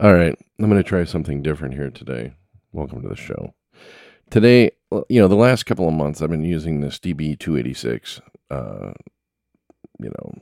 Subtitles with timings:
[0.00, 2.32] All right, I'm going to try something different here today.
[2.70, 3.52] Welcome to the show.
[4.30, 4.70] Today,
[5.08, 8.92] you know, the last couple of months, I've been using this DB286, uh,
[9.98, 10.34] you know,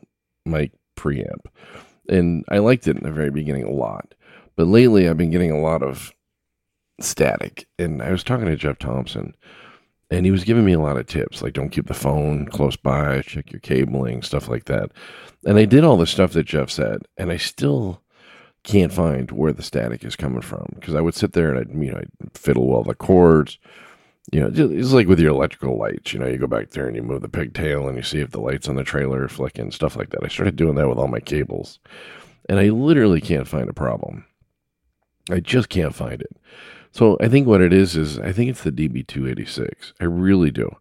[0.45, 1.47] mic preamp,
[2.07, 4.13] and I liked it in the very beginning a lot.
[4.57, 6.13] But lately, I've been getting a lot of
[7.01, 9.35] static, and I was talking to Jeff Thompson,
[10.11, 12.77] and he was giving me a lot of tips, like don't keep the phone close
[12.77, 14.93] by, check your cabling, stuff like that.
[15.47, 18.03] And I did all the stuff that Jeff said, and I still
[18.67, 21.83] can't find where the static is coming from because I would sit there and I'd
[21.83, 23.59] you know I'd fiddle all the cords.
[24.33, 26.13] You know, it's like with your electrical lights.
[26.13, 28.33] You know, you go back there and you move the pigtail and you see if
[28.33, 30.25] the lights on the trailer are flicking, stuff like that.
[30.25, 31.79] I started doing that with all my cables,
[32.49, 34.25] and I literally can't find a problem.
[35.31, 36.37] I just can't find it.
[36.91, 39.93] So I think what it is is I think it's the DB286.
[40.01, 40.75] I really do.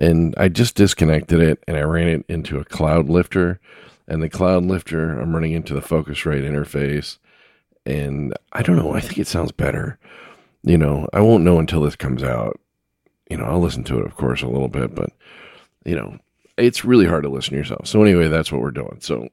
[0.00, 3.58] And I just disconnected it and I ran it into a cloud lifter
[4.08, 7.18] and the cloud lifter i'm running into the focusrite interface.
[7.86, 9.98] And i don't know i think it sounds better.
[10.64, 12.58] You know i won't know until this comes out.
[13.30, 15.10] You know i'll listen to it of course a little bit but
[15.84, 16.18] you know
[16.56, 17.86] it's really hard to listen to yourself.
[17.86, 18.98] So anyway that's what we're doing.
[19.00, 19.28] So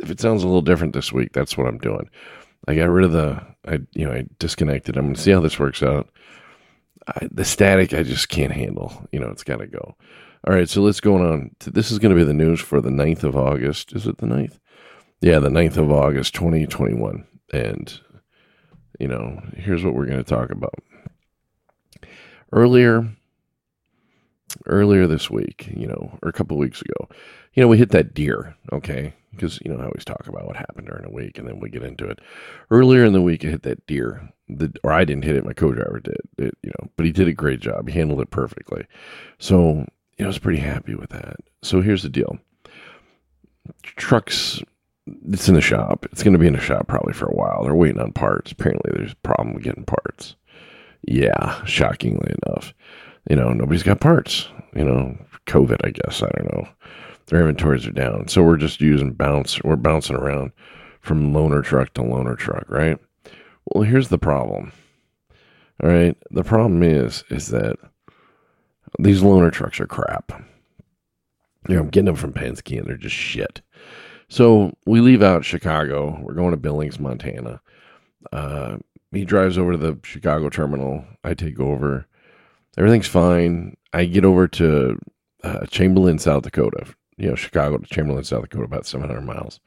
[0.00, 2.08] if it sounds a little different this week that's what i'm doing.
[2.66, 5.58] I got rid of the i you know i disconnected i'm gonna see how this
[5.58, 6.08] works out.
[7.06, 9.06] I, the static i just can't handle.
[9.12, 9.96] You know it's got to go
[10.46, 11.52] all right, so let's go on.
[11.60, 13.94] This is going to be the news for the 9th of August.
[13.94, 14.58] Is it the 9th?
[15.22, 17.26] Yeah, the 9th of August, 2021.
[17.54, 18.00] And,
[19.00, 20.74] you know, here's what we're going to talk about.
[22.52, 23.08] Earlier,
[24.66, 27.08] earlier this week, you know, or a couple weeks ago,
[27.54, 29.14] you know, we hit that deer, okay?
[29.30, 31.70] Because, you know, I always talk about what happened during the week and then we
[31.70, 32.18] get into it.
[32.70, 34.28] Earlier in the week, I hit that deer.
[34.48, 37.12] The, or I didn't hit it, my co driver did, it, you know, but he
[37.12, 37.88] did a great job.
[37.88, 38.84] He handled it perfectly.
[39.38, 39.86] So
[40.20, 41.36] I was pretty happy with that.
[41.62, 42.38] So here's the deal.
[43.82, 44.62] Trucks,
[45.30, 46.06] it's in the shop.
[46.12, 47.64] It's going to be in the shop probably for a while.
[47.64, 48.52] They're waiting on parts.
[48.52, 50.36] Apparently, there's a problem with getting parts.
[51.02, 52.74] Yeah, shockingly enough.
[53.28, 54.48] You know, nobody's got parts.
[54.74, 56.22] You know, COVID, I guess.
[56.22, 56.68] I don't know.
[57.26, 58.28] Their inventories are down.
[58.28, 59.62] So we're just using bounce.
[59.62, 60.52] We're bouncing around
[61.00, 62.98] from loaner truck to loaner truck, right?
[63.66, 64.72] Well, here's the problem.
[65.82, 66.16] All right.
[66.30, 67.76] The problem is, is that
[68.98, 70.32] these loaner trucks are crap.
[71.68, 73.62] You know, I'm getting them from Penske and they're just shit.
[74.28, 76.18] So we leave out Chicago.
[76.20, 77.60] We're going to Billings, Montana.
[78.32, 78.78] Uh,
[79.12, 81.04] he drives over to the Chicago terminal.
[81.22, 82.06] I take over.
[82.76, 83.76] Everything's fine.
[83.92, 84.98] I get over to
[85.42, 86.86] uh, Chamberlain, South Dakota.
[87.16, 89.60] You know, Chicago to Chamberlain, South Dakota, about 700 miles.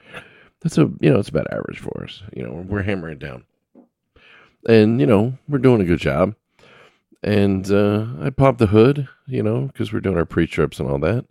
[0.61, 2.21] That's a, you know, it's about average for us.
[2.35, 3.45] You know, we're, we're hammering down.
[4.67, 6.35] And, you know, we're doing a good job.
[7.23, 10.89] And uh, I popped the hood, you know, because we're doing our pre trips and
[10.89, 11.25] all that.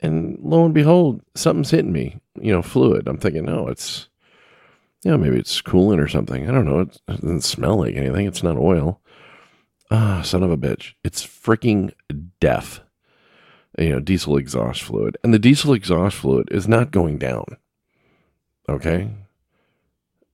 [0.00, 3.08] And lo and behold, something's hitting me, you know, fluid.
[3.08, 4.08] I'm thinking, no, it's,
[5.02, 6.48] you know, maybe it's coolant or something.
[6.48, 6.80] I don't know.
[6.80, 8.26] It doesn't smell like anything.
[8.26, 9.00] It's not oil.
[9.90, 10.94] Ah, son of a bitch.
[11.02, 11.92] It's freaking
[12.40, 12.80] DEF.
[13.78, 15.16] You know, diesel exhaust fluid.
[15.22, 17.44] And the diesel exhaust fluid is not going down.
[18.68, 19.10] Okay?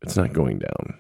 [0.03, 0.99] It's not going down.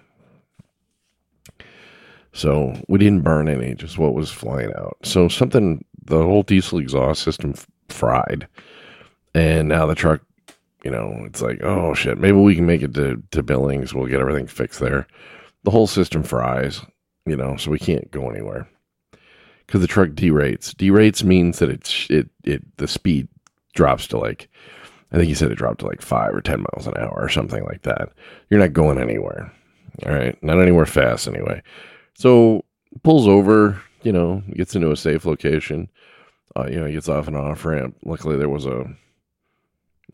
[2.35, 4.99] So we didn't burn any, just what was flying out.
[5.05, 8.49] So something, the whole diesel exhaust system f- fried.
[9.35, 10.21] And now the truck,
[10.85, 13.95] you know, it's like, oh shit, maybe we can make it to, to Billings.
[13.95, 15.07] We'll get everything fixed there.
[15.63, 16.83] The whole system fries,
[17.25, 18.69] you know, so we can't go anywhere
[19.67, 20.75] because the truck derates.
[20.75, 23.29] Derates means that it's, it, it, the speed
[23.75, 24.49] drops to like,
[25.13, 27.29] I think he said it dropped to like five or 10 miles an hour or
[27.29, 28.11] something like that.
[28.51, 29.53] You're not going anywhere.
[30.05, 30.37] All right.
[30.43, 31.63] Not anywhere fast anyway.
[32.15, 32.65] So
[33.03, 35.89] pulls over, you know, gets into a safe location.
[36.57, 37.97] Uh, you know, gets off an off ramp.
[38.05, 38.85] Luckily, there was a,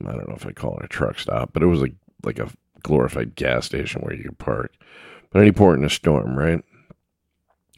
[0.07, 1.93] I don't know if I call it a truck stop, but it was like
[2.25, 2.51] like a
[2.83, 4.73] glorified gas station where you could park.
[5.31, 6.65] But any port in a storm, right?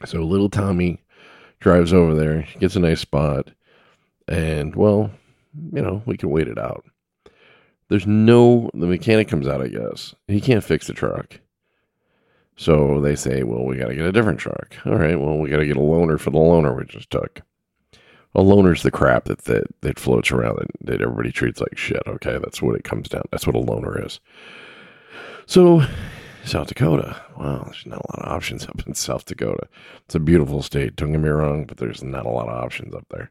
[0.05, 1.01] So little Tommy
[1.59, 3.51] drives over there, gets a nice spot,
[4.27, 5.11] and well,
[5.71, 6.85] you know, we can wait it out.
[7.89, 10.15] There's no the mechanic comes out, I guess.
[10.27, 11.39] He can't fix the truck.
[12.55, 14.75] So they say, well, we got to get a different truck.
[14.85, 17.41] All right, well, we got to get a loaner for the loaner we just took.
[18.35, 22.01] A loaner's the crap that, that, that floats around that, that everybody treats like shit.
[22.07, 23.23] Okay, that's what it comes down.
[23.31, 24.19] That's what a loaner is.
[25.45, 25.83] So,
[26.45, 27.21] South Dakota.
[27.37, 29.67] Wow, there's not a lot of options up in South Dakota.
[30.05, 30.95] It's a beautiful state.
[30.95, 33.29] Don't get me wrong, but there's not a lot of options up there.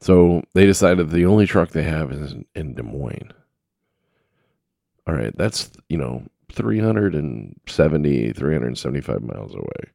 [0.00, 3.32] So they decided the only truck they have is in Des Moines.
[5.06, 9.92] All right, that's you know 370, 375 miles away.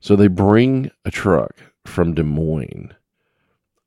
[0.00, 1.54] So they bring a truck
[1.84, 2.92] from Des Moines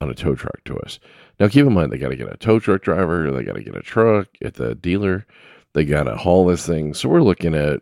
[0.01, 1.00] on a tow truck to us.
[1.39, 3.63] Now, keep in mind, they got to get a tow truck driver, they got to
[3.63, 5.25] get a truck at the dealer,
[5.74, 6.94] They got to haul this thing.
[6.94, 7.81] So we're looking at,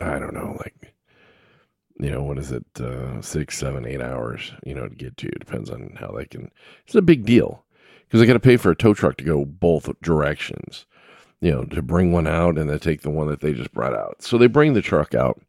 [0.00, 0.94] I don't know, like,
[1.98, 5.28] you know, what is it, uh, six, seven, eight hours, you know, to get to.
[5.30, 6.50] Depends on how they can.
[6.84, 7.64] It's a big deal
[8.06, 10.86] because they got to pay for a tow truck to go both directions,
[11.40, 13.94] you know, to bring one out and then take the one that they just brought
[13.94, 14.22] out.
[14.22, 15.40] So they bring the truck out.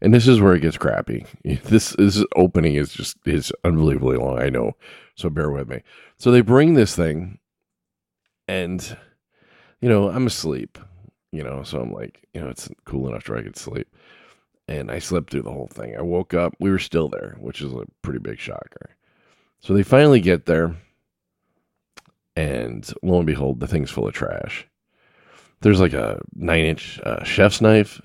[0.00, 1.24] And this is where it gets crappy.
[1.64, 4.38] This this opening is just is unbelievably long.
[4.38, 4.72] I know,
[5.14, 5.82] so bear with me.
[6.18, 7.38] So they bring this thing,
[8.46, 8.96] and
[9.80, 10.78] you know I'm asleep.
[11.32, 13.88] You know, so I'm like, you know, it's cool enough to I could sleep,
[14.68, 15.96] and I slept through the whole thing.
[15.96, 18.90] I woke up, we were still there, which is a pretty big shocker.
[19.60, 20.76] So they finally get there,
[22.36, 24.66] and lo and behold, the thing's full of trash.
[25.60, 28.00] There's like a nine inch uh, chef's knife,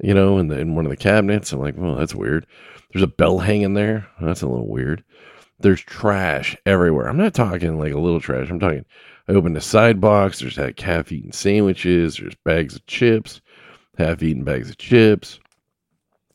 [0.00, 1.52] you know, in the in one of the cabinets.
[1.52, 2.46] I'm like, well, that's weird.
[2.92, 4.06] There's a bell hanging there.
[4.20, 5.04] That's a little weird.
[5.60, 7.08] There's trash everywhere.
[7.08, 8.50] I'm not talking like a little trash.
[8.50, 8.84] I'm talking.
[9.28, 10.38] I opened the side box.
[10.38, 12.16] There's had half-eaten sandwiches.
[12.16, 13.40] There's bags of chips,
[13.98, 15.38] half-eaten bags of chips.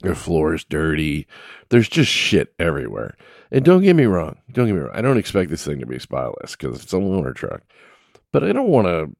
[0.01, 1.27] The floor is dirty.
[1.69, 3.15] There's just shit everywhere.
[3.51, 4.37] And don't get me wrong.
[4.51, 4.91] Don't get me wrong.
[4.93, 7.61] I don't expect this thing to be spotless because it's a loaner truck.
[8.31, 9.15] But I don't want to,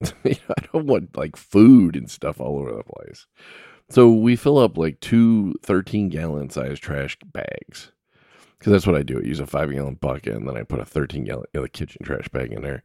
[0.24, 3.26] you know, I don't want like food and stuff all over the place.
[3.90, 7.92] So we fill up like two 13 gallon size trash bags
[8.58, 9.18] because that's what I do.
[9.18, 11.66] I use a five gallon bucket and then I put a 13 gallon you know,
[11.68, 12.82] kitchen trash bag in there,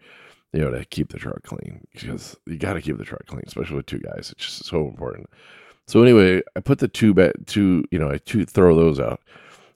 [0.54, 3.44] you know, to keep the truck clean because you got to keep the truck clean,
[3.48, 4.34] especially with two guys.
[4.36, 5.30] It's just so important.
[5.88, 9.22] So anyway, I put the two ba- two, you know, I two throw those out,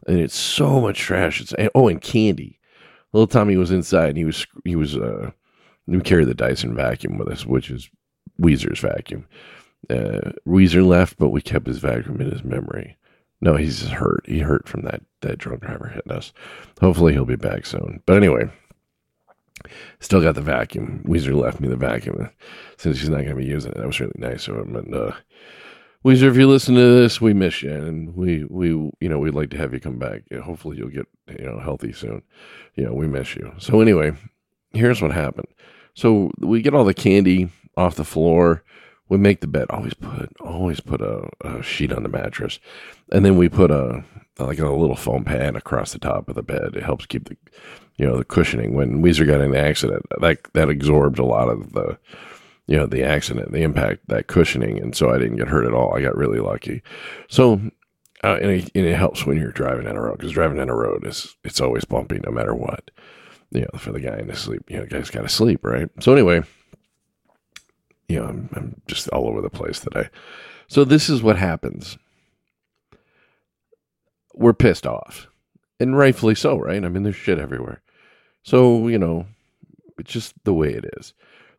[0.06, 1.42] and it's so much trash.
[1.42, 2.60] It's oh, and candy.
[3.13, 5.31] Little Tommy was inside, and he was he was uh,
[5.88, 7.89] we carry the Dyson vacuum with us, which is
[8.39, 9.27] Weezer's vacuum.
[9.89, 12.97] Uh, Weezer left, but we kept his vacuum in his memory.
[13.41, 14.24] No, he's hurt.
[14.25, 16.31] He hurt from that that drunk driver hitting us.
[16.80, 18.01] Hopefully, he'll be back soon.
[18.06, 18.50] But anyway,
[20.00, 21.03] still got the vacuum.
[21.06, 22.29] Weezer left me the vacuum
[22.77, 23.77] since he's not going to be using it.
[23.77, 24.77] That was really nice of him.
[24.77, 25.12] And uh,
[26.06, 29.33] Weezer, if you listen to this, we miss you, and we we you know we'd
[29.33, 30.24] like to have you come back.
[30.33, 32.21] Hopefully, you'll get you know healthy soon.
[32.75, 33.53] You know, we miss you.
[33.57, 34.13] So anyway,
[34.74, 35.48] here's what happened.
[35.94, 38.64] So we get all the candy off the floor.
[39.10, 39.68] We make the bed.
[39.70, 42.60] Always put always put a, a sheet on the mattress,
[43.12, 44.04] and then we put a
[44.40, 46.75] like a little foam pad across the top of the bed.
[46.75, 47.38] It helps keep the
[47.98, 48.74] you know the cushioning.
[48.74, 52.00] When Weezer got in the accident, that that absorbed a lot of the
[52.68, 54.80] you know, the accident, the impact, that cushioning.
[54.80, 55.96] And so I didn't get hurt at all.
[55.96, 56.81] I got really lucky.
[57.28, 57.60] So,
[58.24, 60.70] uh, and, it, and, it, helps when you're driving down a road because driving down
[60.70, 62.90] a road is, it's always bumpy no matter what.
[63.53, 65.88] You know, for the guy in the sleep, you know, guy's got to sleep, right?
[66.00, 66.41] So anyway,
[68.07, 70.09] you know, I'm, I'm just all over the place today.
[70.67, 71.97] So this is what happens.
[74.33, 75.27] We're pissed off
[75.79, 76.83] and rightfully so, right?
[76.83, 77.81] I mean, there's shit everywhere.
[78.41, 79.27] So, you know,
[79.97, 81.13] it's just the way it is.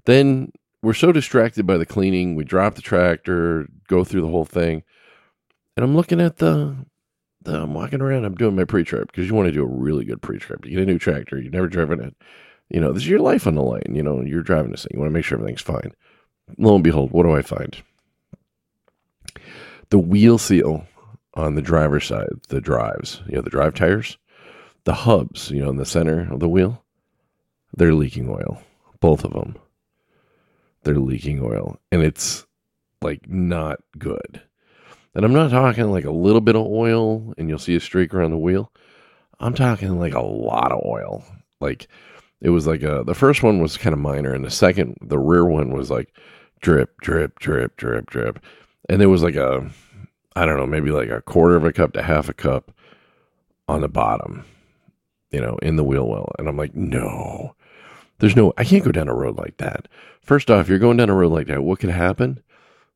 [0.06, 0.50] Then
[0.82, 2.34] we're so distracted by the cleaning.
[2.34, 4.82] We drop the tractor, go through the whole thing,
[5.76, 6.76] and I'm looking at the.
[7.46, 8.24] I'm walking around.
[8.24, 10.64] I'm doing my pre-trip because you want to do a really good pre-trip.
[10.64, 11.38] You get a new tractor.
[11.38, 12.14] You've never driven it.
[12.70, 13.92] You know, this is your life on the line.
[13.94, 14.92] You know, you're driving this thing.
[14.94, 15.92] You want to make sure everything's fine.
[16.58, 17.76] Lo and behold, what do I find?
[19.90, 20.86] The wheel seal
[21.34, 24.16] on the driver's side, the drives, you know, the drive tires,
[24.84, 26.82] the hubs, you know, in the center of the wheel,
[27.76, 28.62] they're leaking oil,
[29.00, 29.56] both of them
[30.84, 32.46] they're leaking oil and it's
[33.02, 34.42] like not good.
[35.14, 38.12] And I'm not talking like a little bit of oil and you'll see a streak
[38.12, 38.72] around the wheel.
[39.40, 41.24] I'm talking like a lot of oil.
[41.60, 41.88] Like
[42.40, 45.18] it was like a the first one was kind of minor and the second the
[45.18, 46.12] rear one was like
[46.60, 48.40] drip drip drip drip drip.
[48.88, 49.70] And there was like a
[50.36, 52.72] I don't know, maybe like a quarter of a cup to half a cup
[53.68, 54.44] on the bottom,
[55.30, 56.32] you know, in the wheel well.
[56.38, 57.54] And I'm like, no.
[58.18, 59.88] There's no, I can't go down a road like that.
[60.22, 61.62] First off, you're going down a road like that.
[61.62, 62.42] What could happen?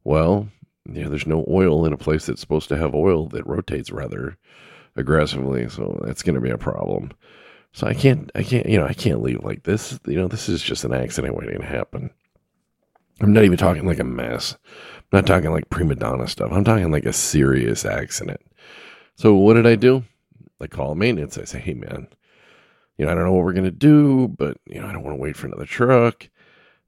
[0.04, 0.48] Well,
[0.92, 4.36] yeah, there's no oil in a place that's supposed to have oil that rotates rather
[4.96, 5.68] aggressively.
[5.68, 7.12] So that's going to be a problem.
[7.72, 9.98] So I can't, I can't, you know, I can't leave like this.
[10.06, 12.10] You know, this is just an accident waiting to happen.
[13.20, 14.56] I'm not even talking like a mess.
[14.64, 16.50] I'm not talking like prima donna stuff.
[16.52, 18.40] I'm talking like a serious accident.
[19.16, 20.04] So what did I do?
[20.60, 21.36] I call maintenance.
[21.36, 22.08] I say, hey man,
[22.96, 25.04] you know, I don't know what we're going to do, but, you know, I don't
[25.04, 26.28] want to wait for another truck.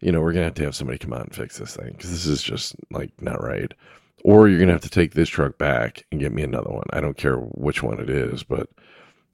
[0.00, 1.92] You know, we're going to have to have somebody come out and fix this thing
[1.92, 3.73] because this is just like not right.
[4.25, 6.87] Or you're going to have to take this truck back and get me another one.
[6.90, 8.69] I don't care which one it is, but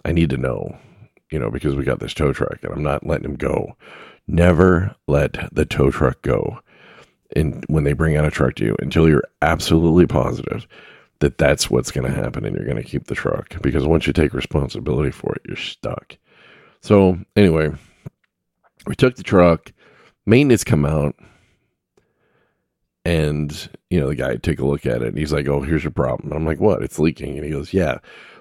[0.04, 0.76] I need to know,
[1.30, 3.76] you know, because we got this tow truck and I'm not letting him go.
[4.28, 6.61] Never let the tow truck go.
[7.35, 10.66] And when they bring out a truck to you until you're absolutely positive
[11.20, 14.06] that that's what's going to happen and you're going to keep the truck because once
[14.06, 16.16] you take responsibility for it, you're stuck.
[16.82, 17.70] So anyway,
[18.87, 19.73] we took the truck.
[20.26, 21.14] Maintenance come out
[23.04, 25.85] and you know the guy take a look at it and he's like, "Oh, here's
[25.85, 26.83] your problem." And I'm like, "What?
[26.83, 27.99] It's leaking." And he goes, "Yeah."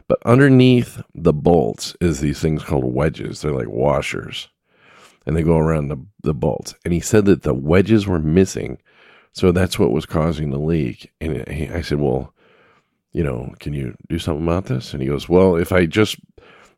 [0.07, 3.41] But underneath the bolts is these things called wedges.
[3.41, 4.49] They're like washers.
[5.25, 6.75] And they go around the, the bolts.
[6.85, 8.77] And he said that the wedges were missing.
[9.31, 11.11] So that's what was causing the leak.
[11.19, 12.33] And I said, Well,
[13.11, 14.93] you know, can you do something about this?
[14.93, 16.17] And he goes, Well, if I just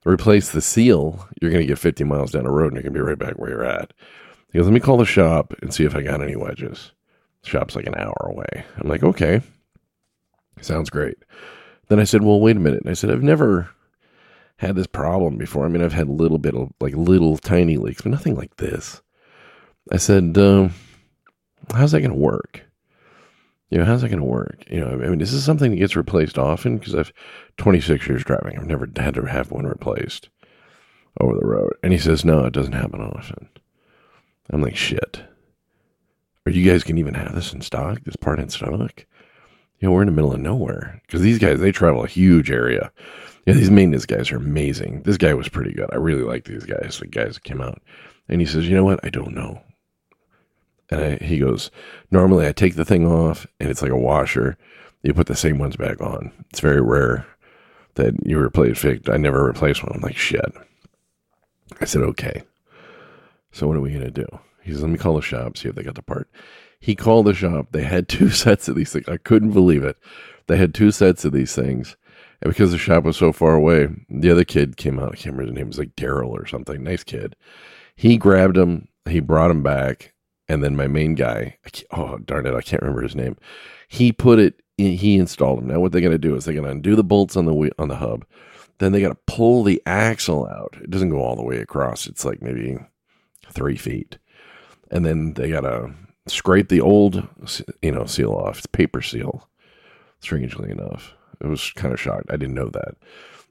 [0.05, 2.93] replace the seal, you're going to get 50 miles down the road and you're going
[2.93, 3.91] to be right back where you're at.
[4.51, 6.91] He goes, Let me call the shop and see if I got any wedges.
[7.43, 8.65] The shop's like an hour away.
[8.77, 9.41] I'm like, Okay.
[10.61, 11.17] Sounds great.
[11.87, 12.81] Then I said, Well, wait a minute.
[12.81, 13.69] And I said, I've never
[14.57, 15.65] had this problem before.
[15.65, 18.55] I mean, I've had a little bit of like little tiny leaks, but nothing like
[18.57, 19.01] this.
[19.91, 20.69] I said, uh,
[21.73, 22.61] How's that going to work?
[23.69, 24.63] You know, how's that going to work?
[24.69, 27.11] You know, I mean, this is something that gets replaced often because I've
[27.57, 28.57] 26 years driving.
[28.57, 30.29] I've never had to have one replaced
[31.19, 31.73] over the road.
[31.83, 33.49] And he says, No, it doesn't happen often.
[34.49, 35.21] I'm like, Shit.
[36.45, 38.03] Are you guys can even have this in stock?
[38.05, 39.05] This part in stock?
[39.79, 42.49] you know, we're in the middle of nowhere because these guys, they travel a huge
[42.49, 42.91] area.
[43.45, 45.03] Yeah, these maintenance guys are amazing.
[45.03, 45.89] This guy was pretty good.
[45.91, 47.81] I really like these guys, the guys that came out.
[48.27, 48.99] And he says, you know what?
[49.03, 49.61] I don't know.
[50.89, 51.69] And I, he goes,
[52.11, 54.57] normally I take the thing off and it's like a washer.
[55.03, 56.31] You put the same ones back on.
[56.49, 57.25] It's very rare
[57.95, 59.09] that you replace fixed.
[59.09, 59.91] I never replace one.
[59.93, 60.53] I'm like, shit.
[61.79, 62.43] I said, okay.
[63.51, 64.27] So what are we to do?
[64.61, 66.29] He says, let me call the shop, see if they got the part.
[66.79, 67.67] He called the shop.
[67.71, 69.07] They had two sets of these things.
[69.07, 69.97] I couldn't believe it.
[70.47, 71.97] They had two sets of these things.
[72.41, 75.13] And because the shop was so far away, the other kid came out.
[75.13, 75.63] I can't remember his name.
[75.63, 76.83] It was like Daryl or something.
[76.83, 77.35] Nice kid.
[77.95, 78.87] He grabbed him.
[79.09, 80.13] He brought him back.
[80.49, 81.57] And then my main guy,
[81.91, 83.35] oh, darn it, I can't remember his name.
[83.89, 85.67] He put it, he installed them.
[85.67, 87.97] Now, what they're to do is they're to undo the bolts on the, on the
[87.97, 88.25] hub.
[88.77, 90.77] Then they got to pull the axle out.
[90.81, 92.07] It doesn't go all the way across.
[92.07, 92.77] It's like maybe
[93.57, 94.17] three feet.
[94.91, 95.91] And then they got to
[96.27, 97.27] scrape the old,
[97.81, 98.65] you know, seal off.
[98.71, 99.49] Paper seal.
[100.19, 102.31] Strangely enough, it was kind of shocked.
[102.31, 102.95] I didn't know that.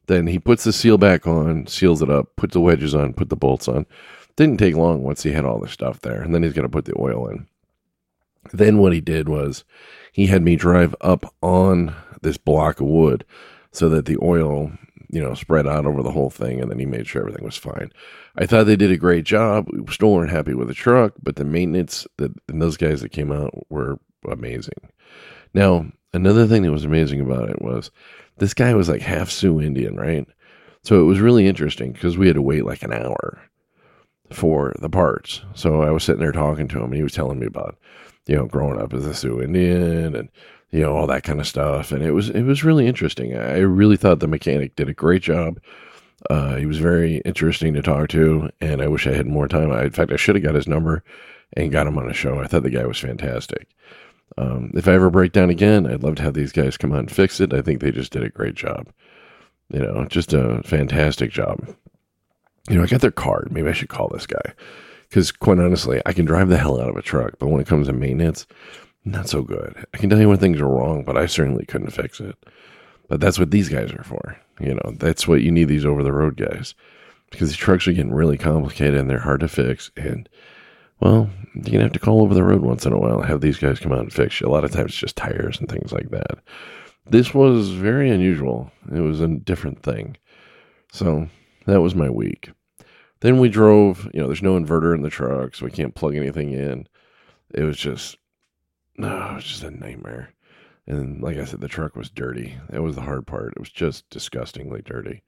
[0.07, 3.29] Then he puts the seal back on, seals it up, puts the wedges on, put
[3.29, 3.87] the bolts on.
[4.37, 6.69] Didn't take long once he had all the stuff there, and then he's going to
[6.69, 7.47] put the oil in.
[8.53, 9.65] Then what he did was
[10.13, 13.25] he had me drive up on this block of wood
[13.73, 14.73] so that the oil
[15.11, 17.57] you know, spread out over the whole thing, and then he made sure everything was
[17.57, 17.91] fine.
[18.37, 19.67] I thought they did a great job.
[19.73, 23.11] We still weren't happy with the truck, but the maintenance that and those guys that
[23.11, 23.99] came out were
[24.29, 24.91] amazing.
[25.55, 27.91] Now, another thing that was amazing about it was
[28.39, 30.27] this guy was like half Sioux Indian, right?
[30.83, 33.41] So it was really interesting because we had to wait like an hour
[34.31, 35.43] for the parts.
[35.55, 37.79] So I was sitting there talking to him, and he was telling me about,
[38.27, 40.29] you know, growing up as a Sioux Indian and
[40.71, 43.37] you know all that kind of stuff and it was it was really interesting.
[43.37, 45.61] I really thought the mechanic did a great job.
[46.31, 49.71] Uh, he was very interesting to talk to and i wish i had more time.
[49.71, 51.05] I, in fact i should have got his number
[51.53, 52.41] and got him on a show.
[52.41, 53.69] I thought the guy was fantastic.
[54.39, 57.01] Um, if i ever break down again i'd love to have these guys come out
[57.01, 57.53] and fix it.
[57.55, 58.89] I think they just did a great job.
[59.69, 61.75] You know just a fantastic job.
[62.69, 63.53] You know i got their card.
[63.53, 64.53] Maybe i should call this guy.
[65.09, 67.69] Because quite honestly i can drive the hell out of a truck but when it
[67.69, 68.47] comes to maintenance
[69.07, 69.87] not so good.
[69.95, 72.37] I can tell you when things are wrong, but I certainly couldn't fix it.
[73.09, 74.37] But that's what these guys are for.
[74.61, 76.75] You know, that's what you need these over the road guys
[77.31, 79.91] because these trucks are getting really complicated and they're hard to fix.
[79.97, 80.29] And
[81.01, 83.41] well, you're gonna have to call over the road once in a while and have
[83.41, 84.49] these guys come out and fix you.
[84.49, 86.39] A lot of times it's just tires and things like that.
[87.09, 88.73] This was very unusual.
[88.93, 90.17] It was a different thing.
[90.93, 91.29] So
[91.67, 92.51] that was my week.
[93.21, 96.17] Then we drove, you know, there's no inverter in the truck, so we can't plug
[96.17, 96.89] anything in.
[97.55, 98.17] It was just
[98.99, 100.31] no, it was just a nightmare.
[100.87, 102.57] And like I said, the truck was dirty.
[102.71, 103.55] That was the hard part.
[103.57, 105.23] It was just disgustingly dirty.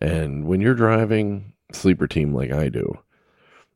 [0.00, 2.98] And when you're driving sleeper team like I do,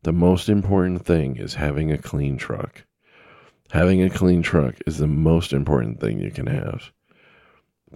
[0.05, 2.85] the most important thing is having a clean truck.
[3.71, 6.93] Having a clean truck is the most important thing you can have.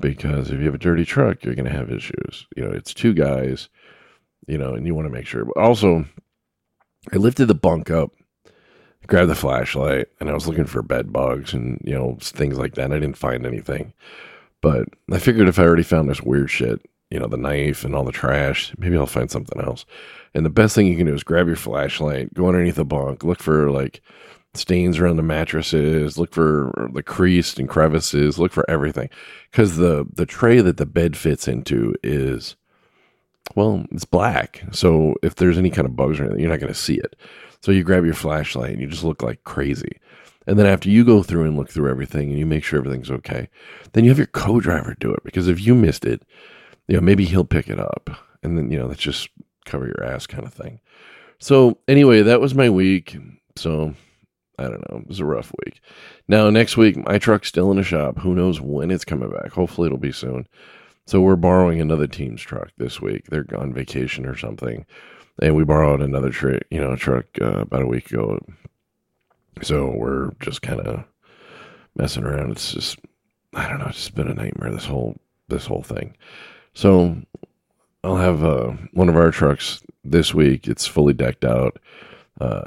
[0.01, 2.47] Because if you have a dirty truck, you're going to have issues.
[2.57, 3.69] You know, it's two guys,
[4.47, 5.49] you know, and you want to make sure.
[5.57, 6.05] Also,
[7.13, 8.13] I lifted the bunk up
[9.07, 12.75] grabbed the flashlight and I was looking for bed bugs and, you know, things like
[12.75, 12.93] that.
[12.93, 13.93] I didn't find anything.
[14.61, 17.95] But I figured if I already found this weird shit, you know, the knife and
[17.95, 19.85] all the trash, maybe I'll find something else.
[20.35, 23.23] And the best thing you can do is grab your flashlight, go underneath the bunk,
[23.23, 24.03] look for like
[24.55, 29.09] stains around the mattresses, look for the creased and crevices, look for everything.
[29.51, 32.57] Because the, the tray that the bed fits into is,
[33.55, 34.63] well, it's black.
[34.73, 37.15] So if there's any kind of bugs or anything, you're not going to see it.
[37.67, 39.99] So you grab your flashlight and you just look like crazy.
[40.47, 43.11] And then after you go through and look through everything and you make sure everything's
[43.11, 43.49] okay,
[43.93, 46.23] then you have your co-driver do it because if you missed it,
[46.87, 48.09] you know, maybe he'll pick it up.
[48.45, 49.31] And then, you know, that's just
[49.65, 50.79] cover your ass kind of thing.
[51.41, 53.17] So anyway, that was my week.
[53.57, 53.95] So
[54.61, 54.99] I don't know.
[54.99, 55.81] It was a rough week.
[56.29, 58.21] Now next week, my truck's still in the shop.
[58.21, 59.51] Who knows when it's coming back?
[59.51, 60.47] Hopefully, it'll be soon.
[61.07, 63.27] So we're borrowing another team's truck this week.
[63.27, 64.87] They're on vacation or something,
[65.41, 68.39] and we borrowed another truck, you know, truck uh, about a week ago.
[69.63, 71.05] So we're just kind of
[71.97, 72.53] messing around.
[72.53, 72.99] It's just,
[73.55, 73.87] I don't know.
[73.89, 74.71] It's been a nightmare.
[74.71, 75.17] This whole
[75.49, 76.17] this whole thing.
[76.75, 77.17] So
[78.05, 80.69] I'll have uh, one of our trucks this week.
[80.69, 81.79] It's fully decked out.
[82.41, 82.63] Uh,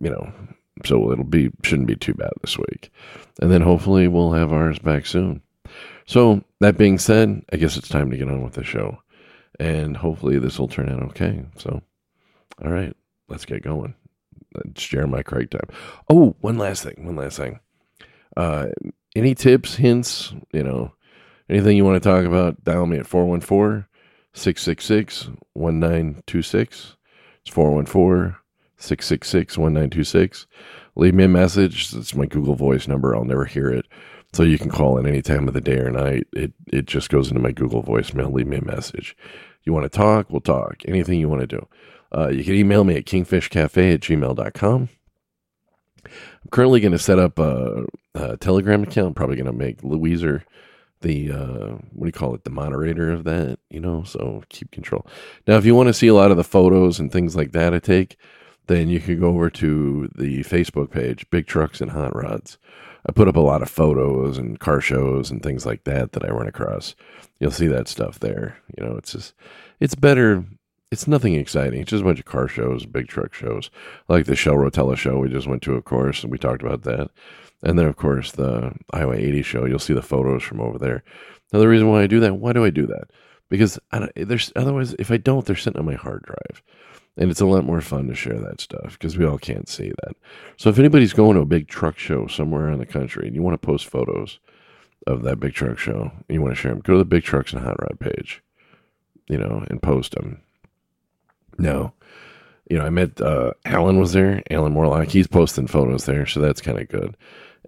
[0.00, 0.32] you know,
[0.84, 2.90] so it'll be shouldn't be too bad this week,
[3.40, 5.40] and then hopefully we'll have ours back soon.
[6.06, 8.98] So, that being said, I guess it's time to get on with the show.
[9.60, 11.44] And hopefully this will turn out okay.
[11.56, 11.82] So,
[12.64, 12.96] all right,
[13.28, 13.94] let's get going.
[14.66, 15.68] It's Jeremiah Craig time.
[16.10, 17.06] Oh, one last thing.
[17.06, 17.60] One last thing.
[18.36, 18.66] Uh,
[19.16, 20.92] any tips, hints, you know,
[21.48, 23.86] anything you want to talk about, dial me at 414
[24.34, 26.96] 666 1926.
[27.44, 28.36] It's 414
[28.76, 30.46] 666 1926.
[30.96, 31.94] Leave me a message.
[31.94, 33.14] It's my Google Voice number.
[33.14, 33.86] I'll never hear it.
[34.32, 36.26] So you can call in any time of the day or night.
[36.32, 38.32] It it just goes into my Google voicemail.
[38.32, 39.14] Leave me a message.
[39.64, 40.30] You want to talk?
[40.30, 40.76] We'll talk.
[40.86, 41.68] Anything you want to do.
[42.14, 44.88] Uh, you can email me at kingfishcafe at gmail.com.
[46.04, 49.08] I'm currently going to set up a, a, Telegram account.
[49.08, 50.42] I'm probably going to make Louiser
[51.00, 54.70] the, uh, what do you call it, the moderator of that, you know, so keep
[54.70, 55.06] control.
[55.46, 57.74] Now, if you want to see a lot of the photos and things like that
[57.74, 58.16] I take,
[58.66, 62.58] then you can go over to the Facebook page, Big Trucks and Hot Rods.
[63.06, 66.24] I put up a lot of photos and car shows and things like that that
[66.24, 66.94] I run across.
[67.40, 68.58] You'll see that stuff there.
[68.76, 69.34] You know, it's just
[69.80, 70.44] it's better.
[70.92, 71.80] It's nothing exciting.
[71.80, 73.70] It's just a bunch of car shows, big truck shows,
[74.08, 76.82] like the Shell Rotella show we just went to, of course, and we talked about
[76.82, 77.10] that.
[77.62, 79.64] And then, of course, the Iowa 80 show.
[79.64, 81.02] You'll see the photos from over there.
[81.50, 83.04] Now, the reason why I do that, why do I do that?
[83.48, 83.78] Because
[84.16, 86.62] there's otherwise, if I don't, they're sitting on my hard drive.
[87.16, 89.92] And it's a lot more fun to share that stuff because we all can't see
[90.02, 90.14] that.
[90.58, 93.42] So if anybody's going to a big truck show somewhere in the country and you
[93.42, 94.40] want to post photos
[95.06, 97.22] of that big truck show and you want to share them, go to the Big
[97.22, 98.42] Trucks and Hot Rod page,
[99.28, 100.42] you know, and post them.
[101.58, 101.92] No,
[102.68, 105.08] you know, I met uh, Alan was there, Alan Morlock.
[105.08, 107.16] He's posting photos there, so that's kind of good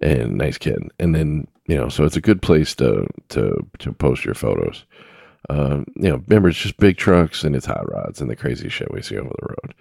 [0.01, 0.91] and nice kid.
[0.99, 4.85] And then you know, so it's a good place to to to post your photos.
[5.49, 8.69] Um, you know, remember it's just big trucks and it's hot rods and the crazy
[8.69, 9.75] shit we see over the road.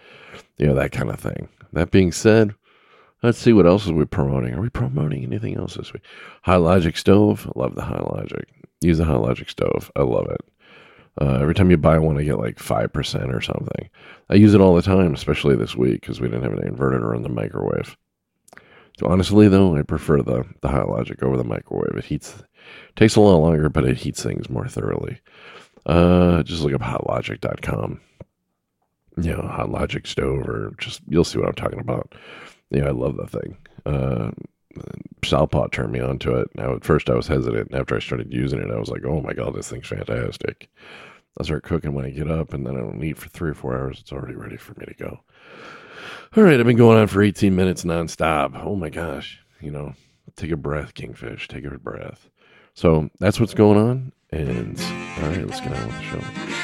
[0.58, 1.48] You know, that kind of thing.
[1.72, 2.54] That being said,
[3.22, 4.54] let's see what else is we promoting.
[4.54, 6.02] Are we promoting anything else this week?
[6.42, 7.50] Hot Logic stove.
[7.56, 8.46] Love the Hot Logic.
[8.82, 9.90] Use the Hot Logic stove.
[9.96, 10.40] I love it.
[11.20, 13.88] Uh, every time you buy one, I get like 5% or something.
[14.30, 17.00] I use it all the time, especially this week because we didn't have an inverter
[17.02, 17.96] or in the microwave.
[18.98, 21.96] So honestly, though, I prefer the, the Hot Logic over the microwave.
[21.96, 22.42] It heats,
[22.96, 25.20] takes a lot longer, but it heats things more thoroughly.
[25.86, 28.00] Uh, just look up hotlogic.com.
[29.16, 32.14] You know, Hot Logic stove, or just you'll see what I'm talking about.
[32.70, 33.56] Yeah, I love that thing.
[33.86, 34.30] Uh,
[35.22, 36.48] Salpot turned me onto it.
[36.54, 37.74] Now, at first, I was hesitant.
[37.74, 40.68] After I started using it, I was like, "Oh my god, this thing's fantastic!"
[41.38, 43.54] I start cooking when I get up, and then I don't eat for three or
[43.54, 43.98] four hours.
[44.00, 45.20] It's already ready for me to go.
[46.36, 48.60] All right, I've been going on for 18 minutes nonstop.
[48.64, 49.94] Oh my gosh, you know,
[50.36, 51.48] take a breath, Kingfish.
[51.48, 52.28] Take a breath.
[52.74, 54.12] So that's what's going on.
[54.30, 54.78] And
[55.20, 56.63] all right, let's get on with the show.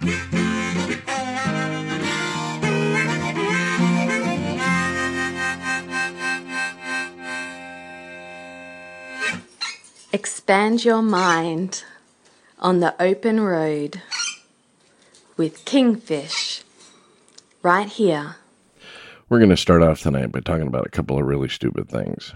[10.13, 11.83] Expand your mind
[12.59, 14.01] on the open road
[15.37, 16.63] with Kingfish
[17.63, 18.35] right here
[19.31, 22.33] we're going to start off tonight by talking about a couple of really stupid things.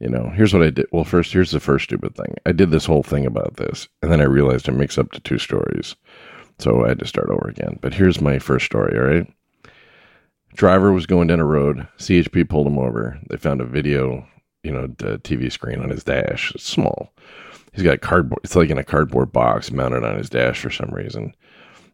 [0.00, 0.86] You know, here's what I did.
[0.92, 2.36] Well, first, here's the first stupid thing.
[2.46, 5.20] I did this whole thing about this, and then I realized it makes up to
[5.20, 5.94] two stories.
[6.58, 7.78] So I had to start over again.
[7.82, 9.30] But here's my first story, all right?
[10.54, 11.86] Driver was going down a road.
[11.98, 13.18] CHP pulled him over.
[13.28, 14.26] They found a video,
[14.62, 16.52] you know, the TV screen on his dash.
[16.54, 17.12] It's small.
[17.72, 18.40] He's got cardboard.
[18.44, 21.34] It's like in a cardboard box mounted on his dash for some reason.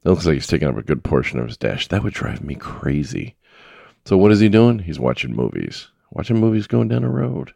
[0.04, 1.88] It looks like he's taking up a good portion of his dash.
[1.88, 3.36] That would drive me crazy.
[4.04, 4.80] So what is he doing?
[4.80, 5.88] He's watching movies.
[6.10, 7.54] Watching movies going down a road.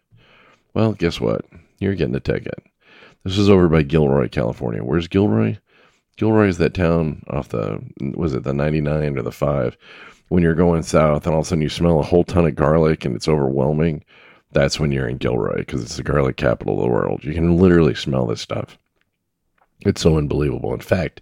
[0.75, 1.45] Well, guess what?
[1.79, 2.63] You're getting a ticket.
[3.25, 4.83] This is over by Gilroy, California.
[4.83, 5.59] Where's Gilroy?
[6.17, 7.81] Gilroy is that town off the
[8.17, 9.77] was it the 99 or the 5
[10.29, 12.57] when you're going south and all of a sudden you smell a whole ton of
[12.57, 14.05] garlic and it's overwhelming.
[14.53, 17.25] That's when you're in Gilroy because it's the garlic capital of the world.
[17.25, 18.79] You can literally smell this stuff.
[19.81, 20.73] It's so unbelievable.
[20.73, 21.21] In fact,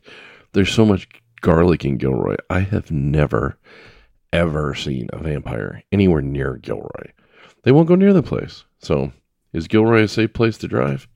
[0.53, 1.09] there's so much
[1.41, 2.37] garlic in Gilroy.
[2.49, 3.59] I have never
[4.33, 7.13] ever seen a vampire anywhere near Gilroy.
[7.63, 8.65] They won't go near the place.
[8.79, 9.13] So,
[9.53, 11.09] is Gilroy a safe place to drive?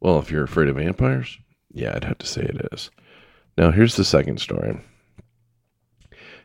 [0.00, 1.38] Well, if you're afraid of vampires,
[1.72, 2.90] yeah, I'd have to say it is.
[3.56, 4.80] Now, here's the second story.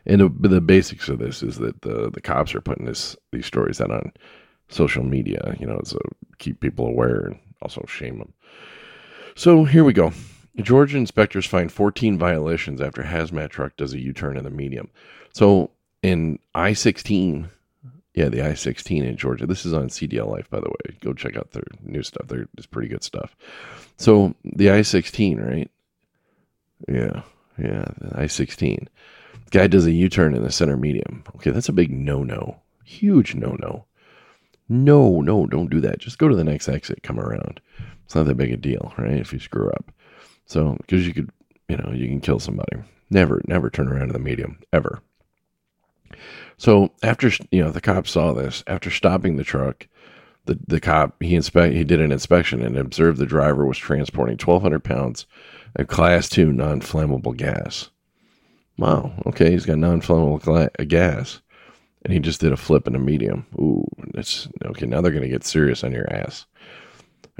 [0.04, 3.80] And the, basics of this is that the, the cops are putting this these stories
[3.80, 4.12] out on
[4.68, 5.98] social media, you know, to
[6.38, 8.32] keep people aware and also shame them.
[9.34, 10.12] So here we go.
[10.56, 14.88] Georgia inspectors find 14 violations after hazmat truck does a U-turn in the medium.
[15.34, 15.70] So
[16.02, 17.48] in I-16,
[18.14, 19.46] yeah, the I-16 in Georgia.
[19.46, 20.96] This is on CDL Life, by the way.
[21.00, 22.28] Go check out their new stuff.
[22.28, 23.36] There is pretty good stuff.
[23.98, 25.70] So the I-16, right?
[26.88, 27.22] Yeah,
[27.58, 28.88] yeah, the I-16.
[29.50, 31.24] Guy does a U-turn in the center medium.
[31.36, 32.56] Okay, that's a big no-no.
[32.84, 33.84] Huge no-no.
[34.68, 35.98] No, no, don't do that.
[35.98, 37.60] Just go to the next exit, come around.
[38.04, 39.18] It's not that big a deal, right?
[39.18, 39.92] If you screw up.
[40.46, 41.30] So, because you could,
[41.68, 42.78] you know, you can kill somebody.
[43.10, 45.00] Never, never turn around in the medium, ever.
[46.58, 49.86] So after you know the cop saw this, after stopping the truck,
[50.46, 54.38] the the cop he inspect he did an inspection and observed the driver was transporting
[54.38, 55.26] 1,200 pounds
[55.74, 57.90] of Class Two non-flammable gas.
[58.78, 61.40] Wow, okay, he's got non-flammable gla- gas,
[62.06, 63.44] and he just did a flip in a medium.
[63.58, 64.86] Ooh, that's okay.
[64.86, 66.46] Now they're going to get serious on your ass.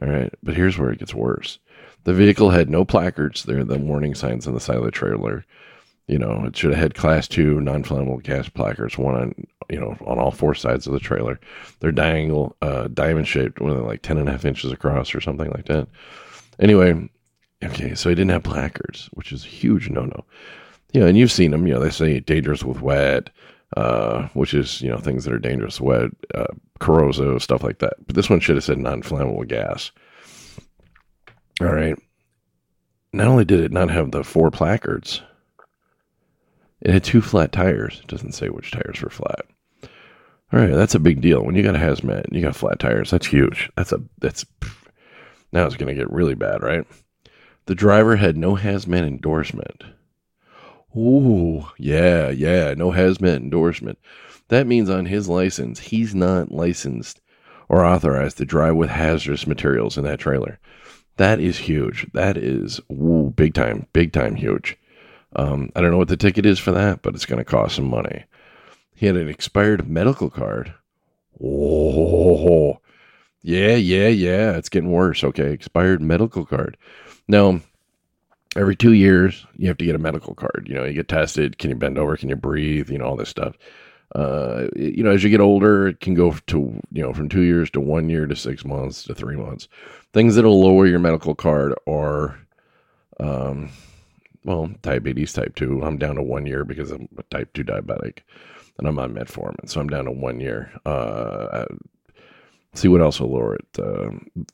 [0.02, 1.60] All right, but here's where it gets worse.
[2.02, 3.44] The vehicle had no placards.
[3.44, 5.46] They're the warning signs on the side of the trailer.
[6.08, 9.96] You know, it should have had class two non-flammable gas placards, one on you know
[10.04, 11.38] on all four sides of the trailer.
[11.78, 15.50] They're diagonal, uh, diamond shaped, one like ten and a half inches across or something
[15.52, 15.86] like that.
[16.58, 17.08] Anyway,
[17.62, 20.24] okay, so he didn't have placards, which is a huge no-no.
[20.92, 21.68] You know, and you've seen them.
[21.68, 23.30] You know, they say dangerous with wet,
[23.76, 26.46] uh, which is you know things that are dangerous, wet, uh,
[26.78, 27.94] corrosive, stuff like that.
[28.06, 29.90] But this one should have said non-flammable gas.
[31.60, 31.96] All right.
[33.12, 35.22] Not only did it not have the four placards,
[36.82, 38.00] it had two flat tires.
[38.00, 39.46] It doesn't say which tires were flat.
[40.52, 41.42] All right, that's a big deal.
[41.42, 43.10] When you got a hazmat, you got flat tires.
[43.10, 43.70] That's huge.
[43.76, 44.44] That's a that's
[45.52, 46.86] now it's going to get really bad, right?
[47.66, 49.82] The driver had no hazmat endorsement.
[50.94, 53.98] Ooh, yeah, yeah, no hazmat endorsement.
[54.48, 57.20] That means on his license, he's not licensed
[57.68, 60.58] or authorized to drive with hazardous materials in that trailer.
[61.16, 62.06] That is huge.
[62.12, 64.76] That is ooh, big time, big time huge.
[65.34, 67.76] Um, I don't know what the ticket is for that, but it's going to cost
[67.76, 68.24] some money.
[68.94, 70.74] He had an expired medical card.
[71.42, 72.78] Oh,
[73.42, 74.56] yeah, yeah, yeah.
[74.56, 75.22] It's getting worse.
[75.22, 76.78] Okay, expired medical card.
[77.28, 77.60] Now,
[78.56, 80.66] every two years, you have to get a medical card.
[80.68, 81.58] You know, you get tested.
[81.58, 82.16] Can you bend over?
[82.16, 82.90] Can you breathe?
[82.90, 83.56] You know, all this stuff.
[84.14, 87.42] Uh, you know, as you get older, it can go to, you know, from two
[87.42, 89.68] years to one year to six months to three months.
[90.12, 92.38] Things that'll lower your medical card are,
[93.18, 93.70] um,
[94.44, 95.82] well, diabetes type 2.
[95.82, 98.20] I'm down to one year because I'm a type 2 diabetic
[98.78, 99.68] and I'm on metformin.
[99.68, 100.70] So I'm down to one year.
[100.86, 101.66] Uh,
[102.74, 103.66] see what else will lower it.
[103.78, 104.10] Uh,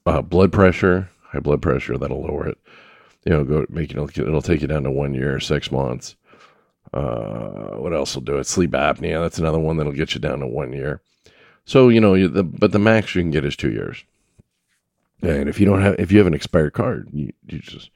[0.06, 2.58] uh, blood pressure, high blood pressure, that'll lower it.
[3.24, 6.16] You know, go make it, it'll take you down to one year, six months.
[6.92, 8.46] Uh, what else will do it?
[8.46, 9.22] Sleep apnea.
[9.22, 11.00] That's another one that'll get you down to one year.
[11.64, 14.04] So, you know, the, but the max you can get is two years.
[15.22, 17.90] And if you don't have, if you have an expired card, you, you just,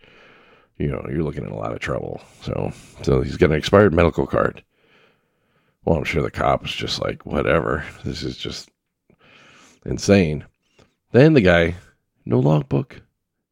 [0.79, 2.21] you know, you're looking at a lot of trouble.
[2.43, 4.63] So, so he's got an expired medical card.
[5.85, 7.85] Well, I'm sure the cop is just like, whatever.
[8.05, 8.71] This is just
[9.85, 10.45] insane.
[11.13, 11.75] Then the guy,
[12.25, 13.03] no logbook.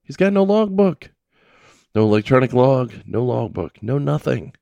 [0.03, 1.11] He's got no logbook.
[1.95, 4.53] No electronic log, no logbook, no nothing.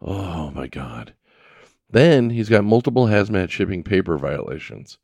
[0.00, 1.14] Oh my God.
[1.90, 4.98] Then he's got multiple hazmat shipping paper violations.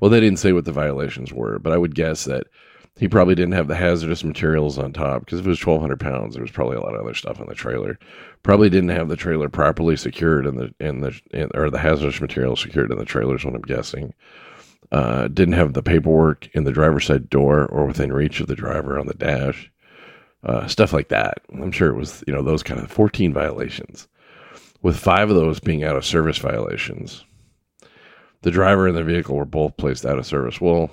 [0.00, 2.46] Well, they didn't say what the violations were, but I would guess that
[2.98, 6.34] he probably didn't have the hazardous materials on top because if it was 1,200 pounds,
[6.34, 7.98] there was probably a lot of other stuff on the trailer.
[8.42, 12.20] Probably didn't have the trailer properly secured in the in the in, or the hazardous
[12.20, 13.44] materials secured in the trailers.
[13.44, 14.14] What I'm guessing.
[14.92, 18.54] Uh, didn't have the paperwork in the driver's side door or within reach of the
[18.54, 19.70] driver on the dash.
[20.46, 21.38] Uh, stuff like that.
[21.52, 24.08] I'm sure it was you know those kind of 14 violations,
[24.82, 27.24] with five of those being out of service violations.
[28.42, 30.60] The driver and the vehicle were both placed out of service.
[30.60, 30.90] Well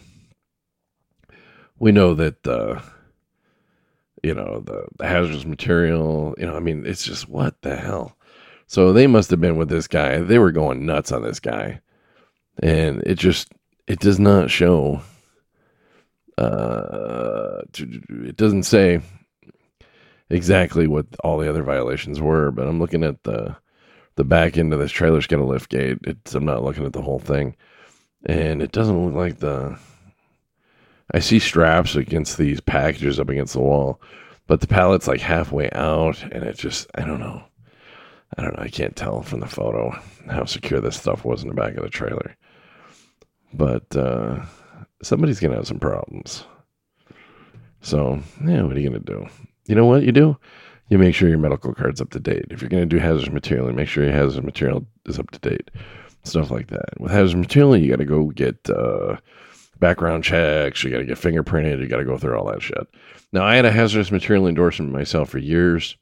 [1.84, 2.80] we know that uh,
[4.24, 6.34] you know the, the hazardous material.
[6.38, 8.16] You know, I mean, it's just what the hell.
[8.68, 10.20] So they must have been with this guy.
[10.20, 11.82] They were going nuts on this guy,
[12.62, 13.52] and it just
[13.86, 15.02] it does not show.
[16.38, 19.02] Uh, it doesn't say
[20.30, 23.56] exactly what all the other violations were, but I'm looking at the
[24.16, 25.98] the back end of this trailer's got a lift gate.
[26.04, 27.56] It's I'm not looking at the whole thing,
[28.26, 29.78] and it doesn't look like the.
[31.12, 34.02] I see straps against these packages up against the wall,
[34.48, 37.44] but the pallet's like halfway out, and it just I don't know.
[38.38, 38.64] I don't know.
[38.64, 39.96] I can't tell from the photo
[40.30, 42.36] how secure this stuff was in the back of the trailer,
[43.54, 44.44] but uh,
[45.02, 46.46] somebody's gonna have some problems.
[47.82, 49.28] So yeah, what are you gonna do?
[49.66, 50.38] You know what you do?
[50.90, 52.46] You make sure your medical card's up to date.
[52.50, 55.72] If you're gonna do hazardous material, make sure your hazardous material is up to date.
[56.24, 57.00] Stuff like that.
[57.00, 59.18] With hazardous material, you got to go get uh,
[59.80, 60.82] background checks.
[60.84, 61.82] You got to get fingerprinted.
[61.82, 62.88] You got to go through all that shit.
[63.34, 65.98] Now, I had a hazardous material endorsement myself for years.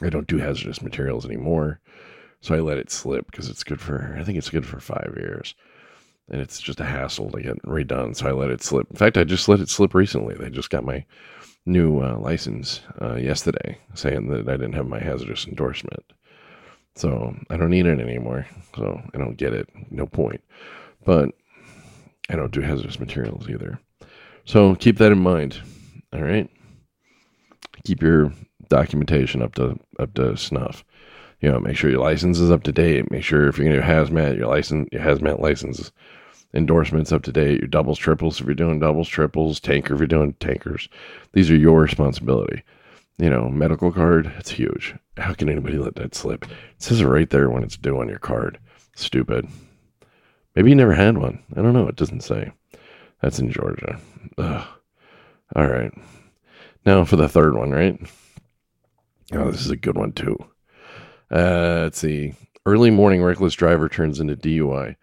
[0.00, 1.80] I don't do hazardous materials anymore.
[2.40, 5.14] So I let it slip because it's good for, I think it's good for five
[5.16, 5.54] years.
[6.28, 8.16] And it's just a hassle to get redone.
[8.16, 8.90] So I let it slip.
[8.90, 10.34] In fact, I just let it slip recently.
[10.34, 11.04] They just got my
[11.66, 16.12] new uh, license uh, yesterday saying that I didn't have my hazardous endorsement.
[16.94, 18.46] So I don't need it anymore.
[18.76, 19.68] So I don't get it.
[19.90, 20.42] No point.
[21.04, 21.30] But
[22.30, 23.78] I don't do hazardous materials either.
[24.44, 25.60] So keep that in mind.
[26.12, 26.48] All right.
[27.84, 28.32] Keep your
[28.68, 30.84] documentation up to up to snuff.
[31.42, 33.10] You know, make sure your license is up to date.
[33.10, 35.90] Make sure if you're gonna do hazmat, your license your hazmat license
[36.54, 37.58] endorsements up to date.
[37.58, 40.88] Your doubles, triples if you're doing doubles, triples, tanker if you're doing tankers.
[41.32, 42.62] These are your responsibility.
[43.18, 44.94] You know, medical card, it's huge.
[45.16, 46.44] How can anybody let that slip?
[46.44, 48.58] It says it right there when it's due on your card.
[48.94, 49.48] Stupid.
[50.54, 51.42] Maybe you never had one.
[51.56, 51.88] I don't know.
[51.88, 52.52] It doesn't say.
[53.20, 53.98] That's in Georgia.
[54.38, 54.66] Ugh.
[55.56, 55.92] All right.
[56.86, 57.98] Now for the third one, right?
[59.32, 60.36] Oh, this is a good one too.
[61.32, 62.34] Uh, let's see.
[62.66, 64.96] Early morning reckless driver turns into DUI.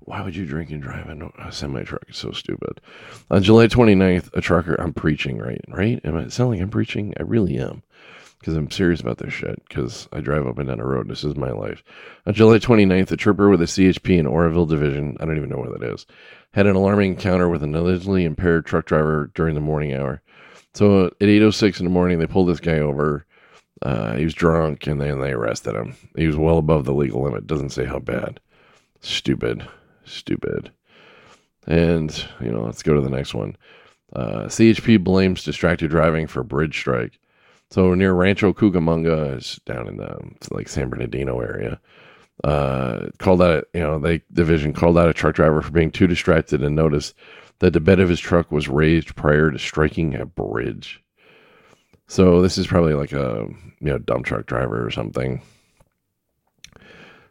[0.00, 2.04] Why would you drink and drive a semi truck?
[2.08, 2.80] It's so stupid.
[3.30, 5.60] On July 29th, a trucker, I'm preaching, right?
[5.68, 6.00] Right?
[6.04, 7.12] Am I sound like I'm preaching?
[7.18, 7.82] I really am.
[8.38, 9.62] Because I'm serious about this shit.
[9.68, 11.08] Because I drive up and down the road.
[11.08, 11.82] This is my life.
[12.26, 15.58] On July 29th, a trooper with a CHP in Oroville Division, I don't even know
[15.58, 16.06] where that is,
[16.52, 20.22] had an alarming encounter with an allegedly impaired truck driver during the morning hour.
[20.74, 23.26] So at 8.06 in the morning, they pulled this guy over.
[23.82, 25.96] Uh, he was drunk, and then they arrested him.
[26.16, 27.46] He was well above the legal limit.
[27.46, 28.40] Doesn't say how bad.
[29.00, 29.66] Stupid.
[30.04, 30.70] Stupid.
[31.66, 33.56] And, you know, let's go to the next one.
[34.14, 37.18] Uh, CHP blames distracted driving for bridge strike.
[37.70, 40.18] So near Rancho Cucamonga, is down in the
[40.50, 41.80] like San Bernardino area.
[42.44, 46.06] Uh, called out, you know, they division called out a truck driver for being too
[46.06, 47.14] distracted and noticed
[47.58, 51.02] that the bed of his truck was raised prior to striking a bridge.
[52.08, 53.46] So this is probably like a
[53.80, 55.42] you know dump truck driver or something.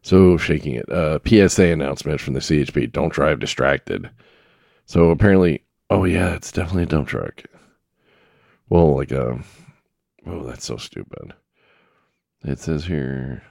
[0.01, 0.89] So shaking it.
[0.89, 4.09] Uh, PSA announcement from the CHP: Don't drive distracted.
[4.85, 7.43] So apparently, oh yeah, it's definitely a dump truck.
[8.69, 9.39] Well, like a,
[10.27, 11.33] oh that's so stupid.
[12.43, 13.43] It says here.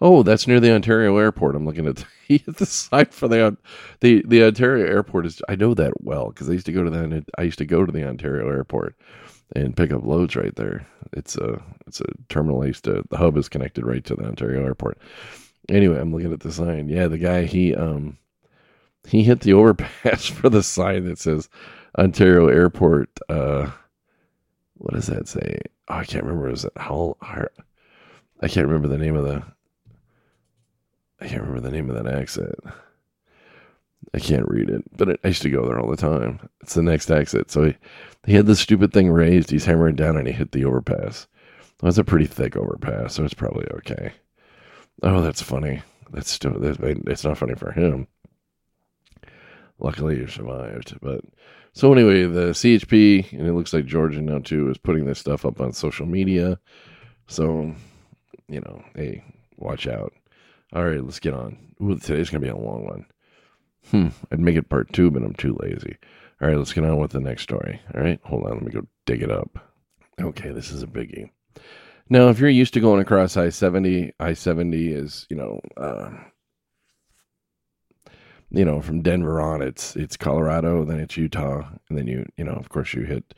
[0.00, 1.54] Oh, that's near the Ontario airport.
[1.54, 1.96] I'm looking at
[2.28, 3.56] the, the for the
[4.00, 5.42] the the Ontario airport is.
[5.48, 7.84] I know that well because I used to go to the I used to go
[7.84, 8.96] to the Ontario airport
[9.54, 10.86] and pick up loads right there.
[11.12, 12.66] It's a it's a terminal.
[12.66, 14.98] Used to the hub is connected right to the Ontario airport.
[15.68, 16.88] Anyway, I'm looking at the sign.
[16.88, 18.18] Yeah, the guy he um
[19.06, 21.48] he hit the overpass for the sign that says
[21.98, 23.10] Ontario Airport.
[23.28, 23.70] Uh,
[24.74, 25.60] what does that say?
[25.88, 26.50] Oh, I can't remember.
[26.50, 27.16] Is it Hull?
[27.20, 29.42] I can't remember the name of the.
[31.20, 32.58] I can't remember the name of that exit.
[34.12, 36.48] I can't read it, but I used to go there all the time.
[36.60, 37.50] It's the next exit.
[37.50, 37.76] So he,
[38.26, 39.50] he had this stupid thing raised.
[39.50, 41.26] He's hammering down and he hit the overpass.
[41.82, 44.12] Well, a pretty thick overpass, so it's probably okay.
[45.02, 45.82] Oh, that's funny.
[46.10, 48.06] That's still, that's, it's not funny for him.
[49.78, 50.96] Luckily, you survived.
[51.02, 51.20] But
[51.72, 55.44] so anyway, the CHP, and it looks like Georgia now too, is putting this stuff
[55.44, 56.58] up on social media.
[57.26, 57.74] So,
[58.48, 59.24] you know, hey,
[59.56, 60.12] watch out.
[60.72, 61.58] All right, let's get on.
[61.82, 63.06] Ooh, today's gonna be a long one.
[63.90, 65.96] Hmm, I'd make it part two, but I'm too lazy.
[66.40, 67.80] All right, let's get on with the next story.
[67.94, 69.58] All right, hold on, let me go dig it up.
[70.20, 71.30] Okay, this is a biggie.
[72.08, 76.10] Now, if you're used to going across I 70, I 70 is, you know, uh,
[78.50, 82.44] you know, from Denver on, it's it's Colorado, then it's Utah, and then you, you
[82.44, 83.34] know, of course, you hit,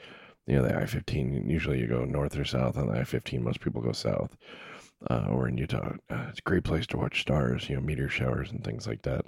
[0.46, 1.48] you know, the I 15.
[1.48, 3.42] Usually you go north or south on the I 15.
[3.42, 4.36] Most people go south.
[5.08, 8.08] Uh, or in Utah, uh, it's a great place to watch stars, you know, meteor
[8.08, 9.26] showers and things like that.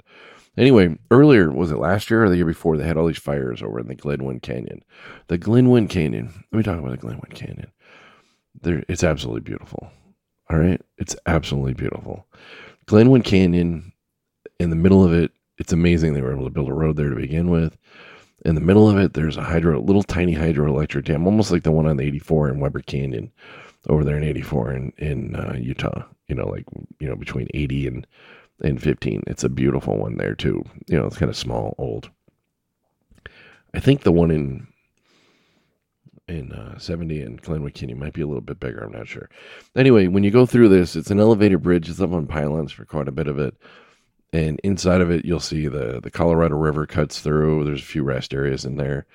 [0.57, 3.63] Anyway, earlier, was it last year or the year before, they had all these fires
[3.63, 4.83] over in the Glenwood Canyon.
[5.27, 7.71] The Glenwood Canyon, let me talk about the Glenwood Canyon.
[8.61, 9.89] There, it's absolutely beautiful.
[10.49, 10.81] All right.
[10.97, 12.25] It's absolutely beautiful.
[12.85, 13.93] Glenwood Canyon,
[14.59, 17.09] in the middle of it, it's amazing they were able to build a road there
[17.09, 17.77] to begin with.
[18.45, 21.71] In the middle of it, there's a hydro, little tiny hydroelectric dam, almost like the
[21.71, 23.31] one on the 84 in Weber Canyon,
[23.87, 26.03] over there in 84 in in uh, Utah.
[26.27, 26.65] You know, like
[26.99, 28.07] you know between 80 and
[28.61, 29.23] and 15.
[29.27, 30.63] It's a beautiful one there too.
[30.87, 32.09] You know, it's kind of small, old.
[33.73, 34.67] I think the one in
[36.27, 38.79] in uh, 70 and Glenwood Canyon might be a little bit bigger.
[38.79, 39.29] I'm not sure.
[39.75, 41.89] Anyway, when you go through this, it's an elevated bridge.
[41.89, 43.55] It's up on pylons for quite a bit of it.
[44.31, 47.63] And inside of it, you'll see the, the Colorado River cuts through.
[47.63, 49.07] There's a few rest areas in there.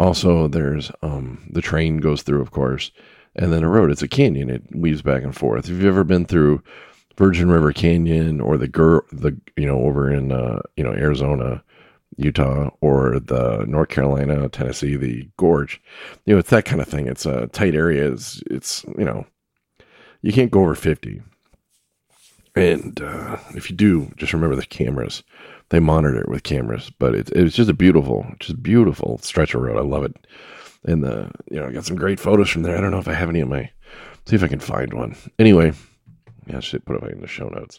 [0.00, 2.90] Also, there's um, the train goes through, of course,
[3.38, 3.90] and then a road.
[3.90, 4.50] It's a canyon.
[4.50, 5.64] It weaves back and forth.
[5.64, 6.62] If you've ever been through
[7.16, 11.62] Virgin River Canyon or the Gur, the you know over in uh, you know Arizona,
[12.16, 15.80] Utah, or the North Carolina, Tennessee, the gorge.
[16.26, 17.06] You know, it's that kind of thing.
[17.06, 18.12] It's a tight area.
[18.12, 19.24] It's, it's you know,
[20.22, 21.22] you can't go over 50.
[22.56, 25.22] And uh, if you do, just remember the cameras.
[25.68, 29.62] They monitor it with cameras, but it's it's just a beautiful, just beautiful stretch of
[29.62, 29.76] road.
[29.76, 30.16] I love it.
[30.88, 32.76] And the you know, I got some great photos from there.
[32.76, 33.70] I don't know if I have any of my.
[34.24, 35.16] See if I can find one.
[35.38, 35.72] Anyway,
[36.46, 37.78] yeah, I should put it in the show notes.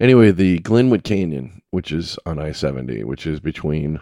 [0.00, 4.00] Anyway, the Glenwood Canyon, which is on I 70, which is between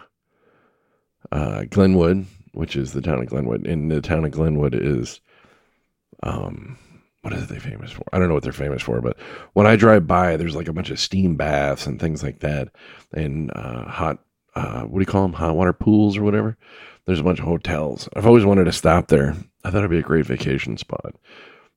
[1.31, 5.19] uh, Glenwood, which is the town of Glenwood, and the town of Glenwood is,
[6.23, 6.77] um,
[7.21, 8.03] what are they famous for?
[8.13, 9.17] I don't know what they're famous for, but
[9.53, 12.69] when I drive by, there's like a bunch of steam baths and things like that,
[13.13, 14.23] and uh, hot,
[14.55, 15.33] uh, what do you call them?
[15.33, 16.57] Hot water pools or whatever.
[17.09, 18.07] There's a bunch of hotels.
[18.15, 19.35] I've always wanted to stop there.
[19.63, 21.15] I thought it'd be a great vacation spot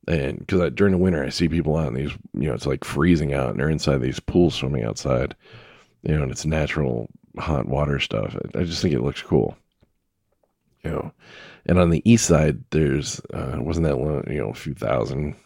[0.08, 2.84] and because during the winter I see people out in these, you know, it's like
[2.84, 5.34] freezing out, and they're inside these pools swimming outside,
[6.02, 8.36] you know, and it's natural hot water stuff.
[8.54, 9.56] I just think it looks cool,
[10.84, 11.12] you know.
[11.66, 15.36] And on the east side, there's uh, wasn't that long, you know a few thousand,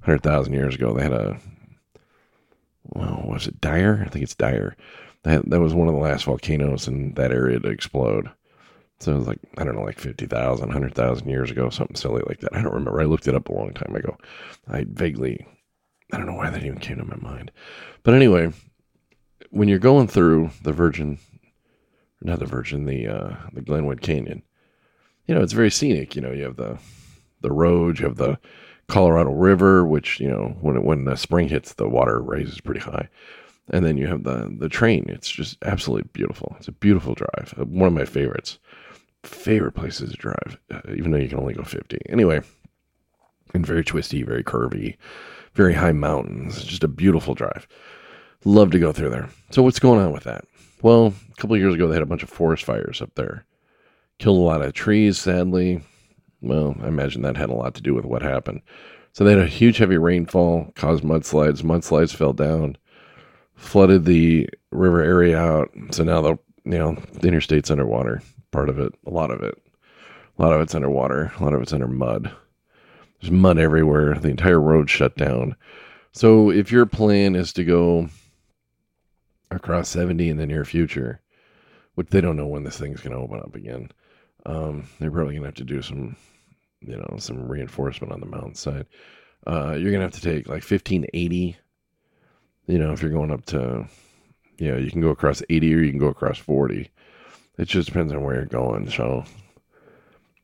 [0.00, 1.38] hundred thousand years ago they had a,
[2.84, 4.02] well, was it Dyer?
[4.04, 4.76] I think it's Dyer.
[5.22, 8.30] That that was one of the last volcanoes in that area to explode
[8.98, 12.40] so it was like, I don't know, like 50,000, 100,000 years ago, something silly like
[12.40, 12.54] that.
[12.54, 13.00] I don't remember.
[13.00, 14.16] I looked it up a long time ago.
[14.68, 15.46] I vaguely,
[16.12, 17.52] I don't know why that even came to my mind.
[18.02, 18.52] But anyway,
[19.50, 21.18] when you're going through the Virgin,
[22.22, 24.42] not the Virgin, the, uh, the Glenwood Canyon,
[25.26, 26.16] you know, it's very scenic.
[26.16, 26.78] You know, you have the,
[27.42, 28.38] the road, you have the
[28.88, 32.80] Colorado River, which, you know, when, it, when the spring hits, the water raises pretty
[32.80, 33.08] high
[33.70, 35.06] and then you have the the train.
[35.08, 36.54] It's just absolutely beautiful.
[36.58, 37.52] It's a beautiful drive.
[37.56, 38.58] One of my favorites
[39.26, 41.98] favorite places to drive, uh, even though you can only go 50.
[42.08, 42.40] Anyway,
[43.54, 44.96] and very twisty, very curvy,
[45.54, 46.62] very high mountains.
[46.64, 47.66] Just a beautiful drive.
[48.44, 49.28] Love to go through there.
[49.50, 50.44] So, what's going on with that?
[50.82, 53.44] Well, a couple years ago, they had a bunch of forest fires up there.
[54.18, 55.82] Killed a lot of trees, sadly.
[56.42, 58.62] Well, I imagine that had a lot to do with what happened.
[59.12, 61.62] So, they had a huge, heavy rainfall, caused mudslides.
[61.62, 62.76] Mudslides fell down,
[63.56, 65.70] flooded the river area out.
[65.90, 69.60] So now the you know the interstate's underwater part of it, a lot of it.
[70.38, 72.30] A lot of it's underwater, a lot of it's under mud.
[73.20, 74.14] There's mud everywhere.
[74.14, 75.56] The entire road shut down.
[76.12, 78.08] So if your plan is to go
[79.50, 81.20] across 70 in the near future,
[81.94, 83.90] which they don't know when this thing's going to open up again,
[84.44, 86.16] um, they're probably going to have to do some,
[86.80, 88.86] you know, some reinforcement on the mountainside.
[89.46, 91.56] Uh, you're going to have to take like 1580.
[92.66, 93.86] You know, if you're going up to,
[94.58, 96.90] you know, you can go across 80 or you can go across 40.
[97.58, 98.90] It just depends on where you're going.
[98.90, 99.24] So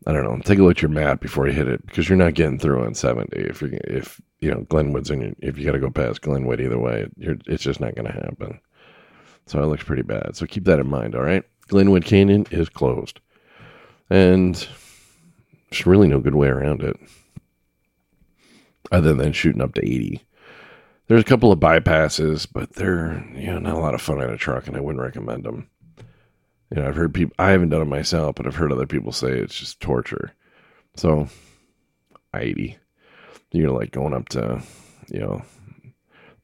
[0.07, 0.38] I don't know.
[0.38, 2.85] Take a look at your map before you hit it because you're not getting through
[2.85, 3.37] on 70.
[3.37, 6.79] If you're, if you know Glenwood's in, if you got to go past Glenwood either
[6.79, 8.61] way, it's just not going to happen.
[9.46, 10.37] So it looks pretty bad.
[10.37, 11.14] So keep that in mind.
[11.14, 13.20] All right, Glenwood Canyon is closed,
[14.11, 14.55] and
[15.70, 16.96] there's really no good way around it
[18.90, 20.22] other than shooting up to 80.
[21.07, 24.31] There's a couple of bypasses, but they're you know not a lot of fun in
[24.31, 25.68] a truck, and I wouldn't recommend them.
[26.72, 29.12] You know, I've heard people, I haven't done it myself, but I've heard other people
[29.12, 30.32] say it's just torture.
[30.96, 31.28] So,
[32.35, 32.78] 80.
[33.50, 34.62] You're like going up to,
[35.11, 35.42] you know,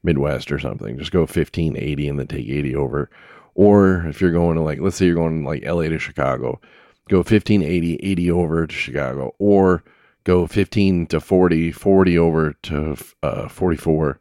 [0.03, 0.99] Midwest or something.
[0.99, 3.09] Just go 15, 80, and then take 80 over.
[3.55, 6.61] Or if you're going to like, let's say you're going like LA to Chicago,
[7.09, 9.33] go 15, 80, 80 over to Chicago.
[9.39, 9.83] Or
[10.25, 14.19] go 15 to 40, 40 over to uh, 44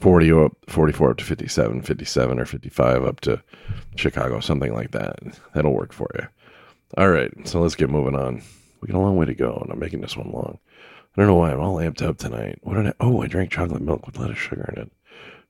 [0.00, 3.42] 40 up 44 up to 57 57 or 55 up to
[3.96, 5.18] chicago something like that.
[5.54, 6.26] That'll work for you.
[6.96, 8.42] All right so let's get moving on.
[8.80, 10.58] We got a long way to go and i'm making this one long.
[11.16, 12.58] I don't know why i'm all amped up tonight.
[12.62, 14.92] What did i oh i drank chocolate milk with lettuce sugar in it.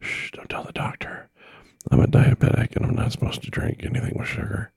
[0.01, 1.29] Shh don't tell the doctor.
[1.91, 4.73] I'm a diabetic and i'm not supposed to drink anything with sugar.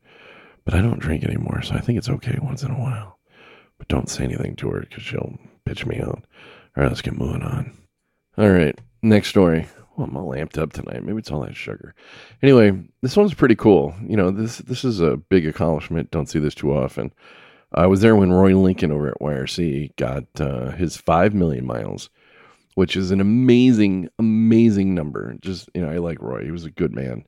[0.63, 3.20] But i don't drink anymore so i think it's okay once in a while.
[3.78, 6.24] But don't say anything to her because she'll pitch me out.
[6.76, 7.78] All right let's get moving on.
[8.38, 9.66] All right Next story.
[9.97, 11.01] Oh, I'm all amped up tonight.
[11.01, 11.95] Maybe it's all that sugar.
[12.43, 13.95] Anyway, this one's pretty cool.
[14.05, 16.12] You know, this this is a big accomplishment.
[16.12, 17.14] Don't see this too often.
[17.72, 22.10] I was there when Roy Lincoln over at YRC got uh, his five million miles,
[22.76, 25.38] which is an amazing, amazing number.
[25.39, 26.43] Just you know, I like Roy.
[26.43, 27.24] He was a good man,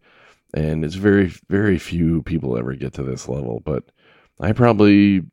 [0.54, 3.62] and it's very, very few people ever get to this level.
[3.64, 3.86] But
[4.42, 5.24] I probably,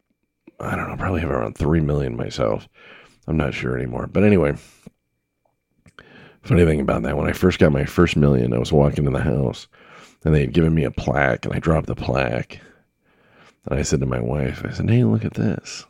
[0.60, 2.68] I don't know, probably have around three million myself.
[3.26, 4.06] I'm not sure anymore.
[4.06, 4.54] But anyway,
[6.46, 9.12] funny thing about that, when I first got my first million, I was walking in
[9.12, 9.68] the house
[10.24, 12.60] and they had given me a plaque and I dropped the plaque.
[13.66, 15.84] And I said to my wife, I said, Hey, look at this.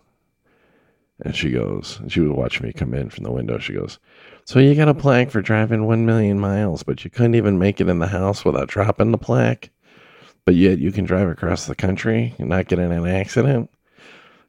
[1.21, 3.59] And she goes, and she was watching me come in from the window.
[3.59, 3.99] She goes,
[4.45, 7.81] So you got a plaque for driving 1 million miles, but you couldn't even make
[7.81, 9.71] it in the house without dropping the plaque?
[10.45, 13.71] But yet you can drive across the country and not get in an accident?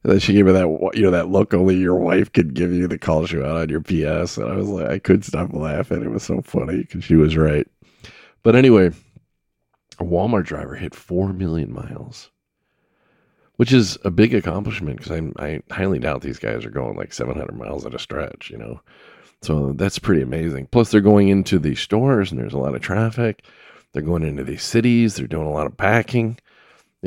[0.04, 2.72] And then she gave me that you know that look only your wife could give
[2.72, 5.54] you that calls you out on your PS, and I was like, I couldn't stop
[5.54, 6.04] laughing.
[6.04, 7.68] It was so funny because she was right.
[8.44, 8.92] But anyway,
[10.00, 12.30] a Walmart driver hit four million miles,
[13.56, 17.14] which is a big accomplishment because I I highly doubt these guys are going like
[17.14, 18.50] 700 miles at a stretch.
[18.52, 18.82] You know,
[19.42, 20.68] so that's pretty amazing.
[20.68, 23.44] Plus, they're going into these stores and there's a lot of traffic.
[23.94, 25.16] They're going into these cities.
[25.16, 26.38] They're doing a lot of packing.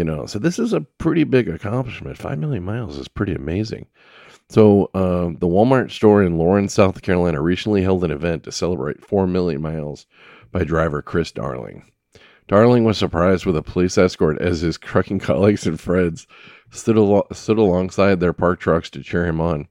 [0.01, 2.17] You know, so this is a pretty big accomplishment.
[2.17, 3.85] Five million miles is pretty amazing.
[4.49, 9.05] So, uh, the Walmart store in Laurens, South Carolina, recently held an event to celebrate
[9.05, 10.07] four million miles
[10.53, 11.85] by driver Chris Darling.
[12.49, 16.27] Darling was surprised with a police escort as his trucking colleagues and friends
[16.71, 19.69] stood, al- stood alongside their parked trucks to cheer him on.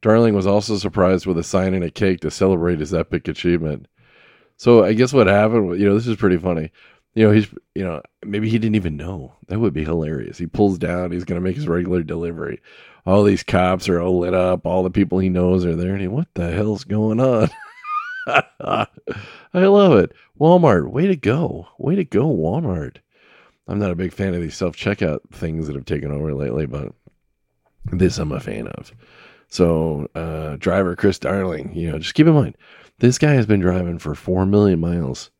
[0.00, 3.86] Darling was also surprised with a sign and a cake to celebrate his epic achievement.
[4.56, 6.72] So I guess what happened, you know, this is pretty funny
[7.14, 9.34] you know, he's, you know, maybe he didn't even know.
[9.48, 10.38] That would be hilarious.
[10.38, 12.60] He pulls down, he's going to make his regular delivery.
[13.04, 14.64] All these cops are all lit up.
[14.64, 15.92] All the people he knows are there.
[15.92, 17.50] And he, what the hell's going on?
[18.26, 18.86] I
[19.54, 20.12] love it.
[20.38, 21.68] Walmart, way to go.
[21.78, 22.98] Way to go, Walmart.
[23.66, 26.66] I'm not a big fan of these self checkout things that have taken over lately,
[26.66, 26.94] but
[27.86, 28.92] this I'm a fan of.
[29.48, 32.56] So, uh, driver Chris Darling, you know, just keep in mind,
[32.98, 35.30] this guy has been driving for 4 million miles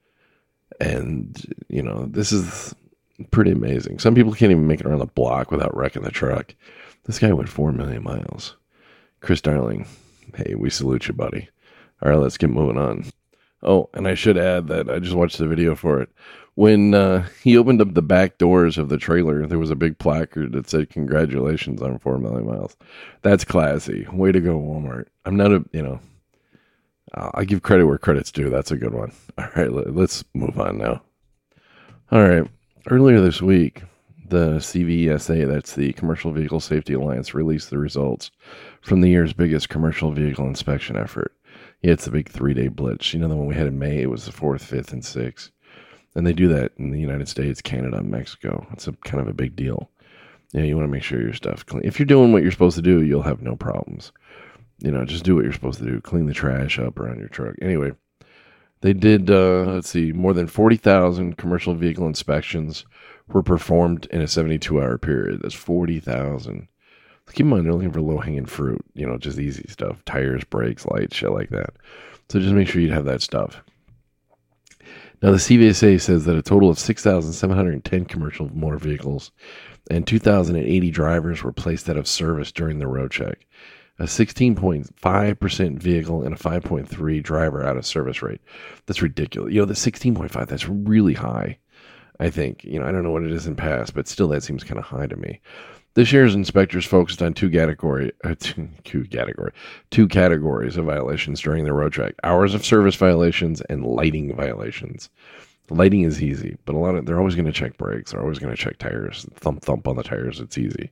[0.82, 2.74] and, you know, this is
[3.30, 4.00] pretty amazing.
[4.00, 6.56] Some people can't even make it around the block without wrecking the truck.
[7.04, 8.56] This guy went 4 million miles.
[9.20, 9.86] Chris Darling,
[10.34, 11.48] hey, we salute you, buddy.
[12.02, 13.04] All right, let's get moving on.
[13.62, 16.08] Oh, and I should add that I just watched the video for it.
[16.54, 19.98] When uh, he opened up the back doors of the trailer, there was a big
[19.98, 22.76] placard that said, Congratulations on 4 million miles.
[23.22, 24.04] That's classy.
[24.12, 25.06] Way to go, Walmart.
[25.24, 26.00] I'm not a, you know,
[27.14, 28.48] Uh, I give credit where credit's due.
[28.48, 29.12] That's a good one.
[29.38, 31.02] All right, let's move on now.
[32.10, 32.48] All right.
[32.90, 33.82] Earlier this week,
[34.28, 38.30] the CVSA, that's the Commercial Vehicle Safety Alliance, released the results
[38.80, 41.34] from the year's biggest commercial vehicle inspection effort.
[41.82, 43.12] Yeah, it's the big three day blitz.
[43.12, 45.50] You know, the one we had in May, it was the 4th, 5th, and 6th.
[46.14, 48.66] And they do that in the United States, Canada, Mexico.
[48.72, 49.90] It's a kind of a big deal.
[50.52, 51.82] Yeah, you want to make sure your stuff clean.
[51.84, 54.12] If you're doing what you're supposed to do, you'll have no problems
[54.82, 56.00] you know, just do what you're supposed to do.
[56.00, 57.54] Clean the trash up around your truck.
[57.62, 57.92] Anyway,
[58.80, 62.84] they did, uh, let's see, more than 40,000 commercial vehicle inspections
[63.28, 65.40] were performed in a 72 hour period.
[65.42, 66.66] That's 40,000.
[67.32, 70.44] Keep in mind, they're looking for low hanging fruit, you know, just easy stuff tires,
[70.44, 71.70] brakes, lights, shit like that.
[72.28, 73.62] So just make sure you have that stuff.
[75.22, 79.30] Now, the CVSA says that a total of 6,710 commercial motor vehicles
[79.88, 83.46] and 2,080 drivers were placed out of service during the road check
[84.03, 88.40] a 16.5% vehicle and a 5.3 driver out of service rate.
[88.86, 89.55] That's ridiculous.
[89.55, 91.59] You know, the 16.5, that's really high.
[92.18, 94.42] I think, you know, I don't know what it is in past, but still that
[94.42, 95.40] seems kind of high to me.
[95.94, 99.53] This year's inspectors focused on two category, uh, two, two category,
[99.92, 105.11] two categories of violations during the road check: hours of service violations and lighting violations.
[105.70, 108.11] Lighting is easy, but a lot of they're always going to check brakes.
[108.11, 109.26] They're always going to check tires.
[109.34, 110.40] Thump thump on the tires.
[110.40, 110.90] It's easy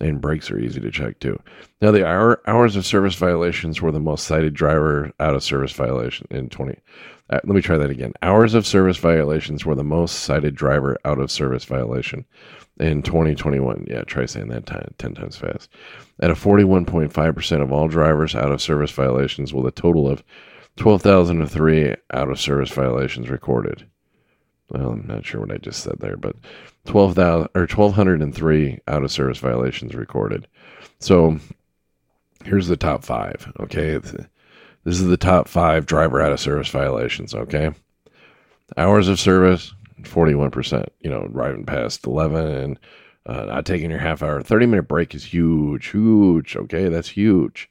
[0.00, 1.40] and brakes are easy to check too.
[1.80, 5.72] Now, the hour, hours of service violations were the most cited driver out of service
[5.72, 6.78] violation in 20.
[7.30, 8.12] Uh, let me try that again.
[8.22, 12.24] Hours of service violations were the most cited driver out of service violation
[12.78, 13.86] in 2021.
[13.88, 14.66] Yeah, try saying that
[14.98, 15.70] 10 times fast.
[16.20, 20.22] At a 41.5% of all drivers out of service violations, with a total of
[20.76, 23.86] 12,003 out of service violations recorded.
[24.70, 26.36] Well, I'm not sure what I just said there, but
[26.86, 30.46] 12,000 or 1203 out of service violations recorded.
[30.98, 31.38] So
[32.44, 33.98] here's the top 5, okay?
[33.98, 37.70] This is the top 5 driver out of service violations, okay?
[38.76, 42.78] Hours of service 41%, you know, driving past 11 and
[43.26, 44.42] uh, not taking your half hour.
[44.42, 46.88] 30 minute break is huge, huge, okay?
[46.88, 47.70] That's huge.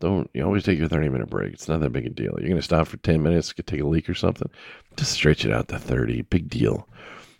[0.00, 1.52] Don't you always take your 30 minute break?
[1.52, 2.34] It's not that big a deal.
[2.36, 4.50] You're going to stop for 10 minutes, take a leak or something.
[4.96, 6.22] Just stretch it out to 30.
[6.22, 6.88] Big deal.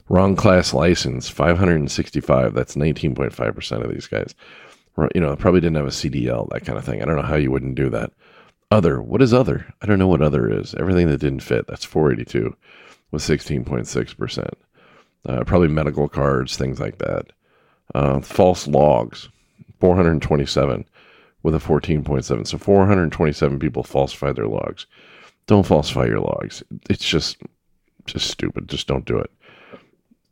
[0.08, 2.54] Wrong class license, 565.
[2.54, 4.34] That's 19.5% of these guys.
[5.14, 7.00] You know, probably didn't have a CDL, that kind of thing.
[7.00, 8.12] I don't know how you wouldn't do that.
[8.70, 9.00] Other.
[9.02, 9.72] What is other?
[9.80, 10.74] I don't know what other is.
[10.74, 11.66] Everything that didn't fit.
[11.66, 12.54] That's 482
[13.10, 14.50] with 16.6%.
[15.24, 17.26] Uh, probably medical cards, things like that.
[17.94, 19.28] Uh, false logs,
[19.80, 20.84] 427
[21.42, 22.46] with a 14.7.
[22.46, 24.86] So 427 people falsified their logs.
[25.46, 26.62] Don't falsify your logs.
[26.88, 27.38] It's just
[28.06, 28.68] just stupid.
[28.68, 29.30] Just don't do it.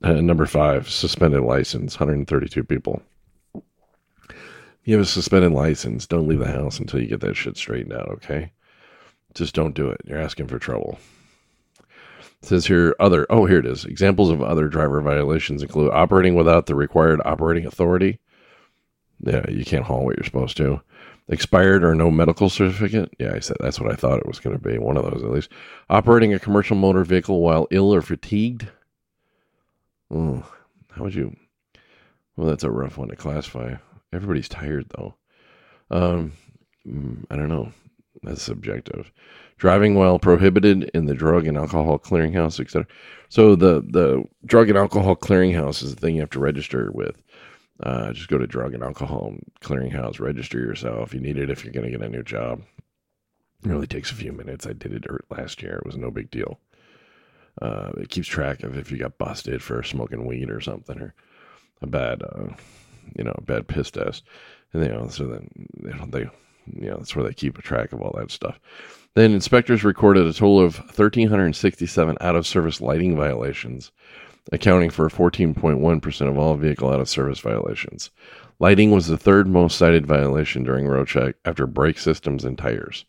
[0.03, 3.03] Uh, number five, suspended license, 132 people.
[4.85, 6.07] You have a suspended license.
[6.07, 8.53] Don't leave the house until you get that shit straightened out, okay?
[9.35, 10.01] Just don't do it.
[10.05, 10.99] You're asking for trouble.
[12.43, 13.85] It says here other oh here it is.
[13.85, 18.19] Examples of other driver violations include operating without the required operating authority.
[19.21, 20.81] Yeah, you can't haul what you're supposed to.
[21.29, 23.15] Expired or no medical certificate.
[23.19, 24.79] Yeah, I said that's what I thought it was going to be.
[24.79, 25.51] One of those at least.
[25.91, 28.67] Operating a commercial motor vehicle while ill or fatigued.
[30.11, 30.45] Oh,
[30.91, 31.37] how would you?
[32.37, 33.77] Well, that's a rough one to classify.
[34.13, 35.15] Everybody's tired though.
[35.91, 36.33] Um,
[36.87, 37.73] mm, I don't know.
[38.23, 39.11] That's subjective.
[39.57, 42.87] Driving while prohibited in the drug and alcohol clearinghouse, etc.
[43.29, 47.23] So the the drug and alcohol clearinghouse is the thing you have to register with.
[47.83, 51.15] Uh, just go to drug and alcohol clearinghouse, register yourself.
[51.15, 52.63] You need it if you're going to get a new job.
[53.65, 54.67] It only takes a few minutes.
[54.67, 55.77] I did it last year.
[55.77, 56.59] It was no big deal.
[57.61, 61.15] Uh, it keeps track of if you got busted for smoking weed or something or
[61.83, 62.47] a bad, uh,
[63.17, 64.25] you know, bad piss test.
[64.73, 65.49] And, you know, so then
[66.09, 68.59] they, you know, that's where they keep a track of all that stuff.
[69.15, 73.91] Then inspectors recorded a total of 1,367 out of service lighting violations,
[74.53, 78.11] accounting for 14.1% of all vehicle out of service violations.
[78.61, 83.05] Lighting was the third most cited violation during road check after brake systems and tires.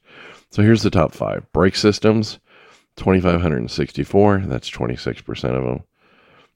[0.50, 2.40] So here's the top five brake systems,
[2.98, 4.44] 2,564.
[4.48, 5.84] That's 26% of them.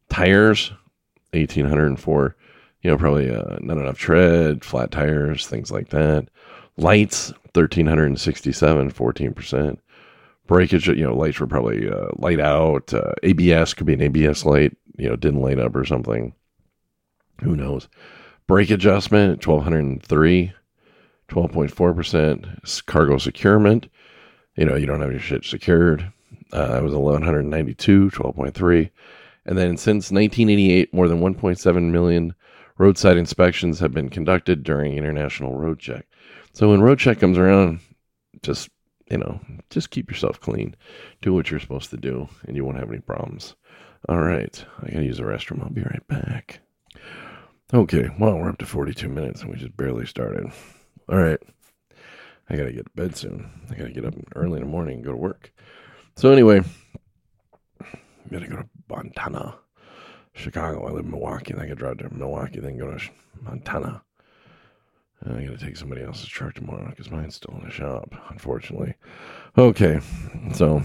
[0.09, 0.71] Tires,
[1.31, 2.35] 1,804.
[2.81, 6.27] You know, probably uh, not enough tread, flat tires, things like that.
[6.77, 9.77] Lights, 1,367, 14%.
[10.47, 12.93] Breakage, you know, lights were probably uh, light out.
[12.93, 16.33] Uh, ABS could be an ABS light, you know, didn't light up or something.
[17.41, 17.87] Who knows?
[18.47, 20.53] Brake adjustment, 1,203,
[21.27, 22.85] 12.4%.
[22.85, 23.87] Cargo securement,
[24.55, 26.11] you know, you don't have your shit secured.
[26.55, 28.89] Uh, that was 1,192, 12.3.
[29.45, 32.33] And then since 1988, more than 1.7 million
[32.77, 36.07] roadside inspections have been conducted during International Road Check.
[36.53, 37.81] So when Road Check comes around,
[38.41, 38.69] just,
[39.11, 40.75] you know, just keep yourself clean.
[41.21, 43.55] Do what you're supposed to do, and you won't have any problems.
[44.07, 44.65] All right.
[44.81, 45.61] I got to use the restroom.
[45.61, 46.61] I'll be right back.
[47.73, 48.07] Okay.
[48.17, 50.49] Well, we're up to 42 minutes, and we just barely started.
[51.09, 51.39] All right.
[52.49, 53.49] I got to get to bed soon.
[53.69, 55.51] I got to get up early in the morning and go to work.
[56.17, 56.61] So anyway,
[57.81, 59.55] I'm gonna go to Montana,
[60.33, 60.87] Chicago.
[60.87, 61.51] I live in Milwaukee.
[61.51, 63.09] And I gotta drive to Milwaukee, then go to
[63.41, 64.01] Montana.
[65.21, 68.95] And I gotta take somebody else's truck tomorrow because mine's still in the shop, unfortunately.
[69.57, 69.99] Okay,
[70.53, 70.83] so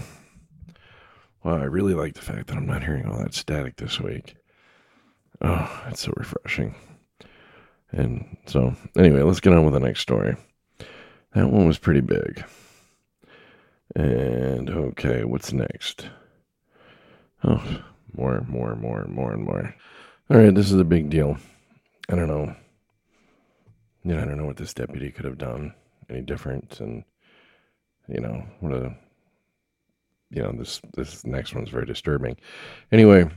[1.43, 4.35] wow, I really like the fact that I'm not hearing all that static this week.
[5.41, 6.75] Oh, it's so refreshing.
[7.91, 10.35] And so, anyway, let's get on with the next story.
[11.33, 12.43] That one was pretty big.
[13.95, 16.07] And okay, what's next?
[17.43, 17.81] Oh,
[18.13, 19.75] more, more, more, more, and more.
[20.29, 21.37] All right, this is a big deal.
[22.09, 22.55] I don't know.
[24.03, 25.73] Yeah, I don't know what this deputy could have done
[26.09, 27.03] any different, and
[28.07, 28.95] you know what a,
[30.29, 32.37] you know this this next one's very disturbing.
[32.91, 33.29] Anyway,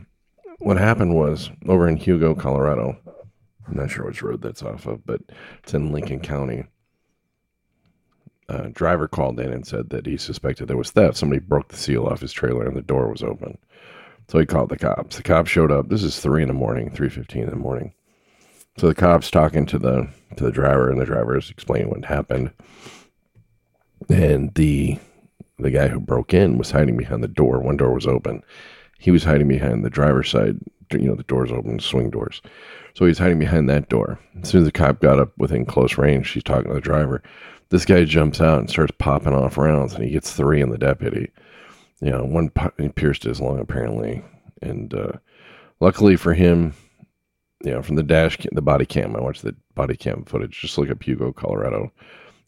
[0.59, 2.97] what happened was over in Hugo, Colorado.
[3.67, 5.21] I'm not sure which road that's off of, but
[5.63, 6.65] it's in Lincoln County
[8.49, 11.17] uh, driver called in and said that he suspected there was theft.
[11.17, 13.59] Somebody broke the seal off his trailer and the door was open.
[14.29, 15.17] So he called the cops.
[15.17, 15.89] The cops showed up.
[15.89, 17.93] This is three in the morning, three fifteen in the morning.
[18.79, 22.05] So the cops talking to the to the driver, and the driver is explaining what
[22.05, 22.51] happened.
[24.09, 24.99] And the
[25.59, 27.61] the guy who broke in was hiding behind the door.
[27.61, 28.43] One door was open.
[28.99, 30.59] He was hiding behind the driver's side.
[30.91, 32.43] You know, the doors open, swing doors.
[32.95, 34.19] So he's hiding behind that door.
[34.43, 37.23] As soon as the cop got up within close range, she's talking to the driver.
[37.71, 40.79] This guy jumps out and starts popping off rounds, and he gets three in the
[40.79, 41.31] deputy.
[42.01, 42.51] You know, one
[42.95, 44.23] pierced his lung apparently,
[44.62, 45.12] and uh,
[45.81, 46.75] luckily for him,
[47.65, 49.17] you know, from the dash, cam, the body cam.
[49.17, 50.61] I watched the body cam footage.
[50.61, 51.93] Just look up Hugo, Colorado,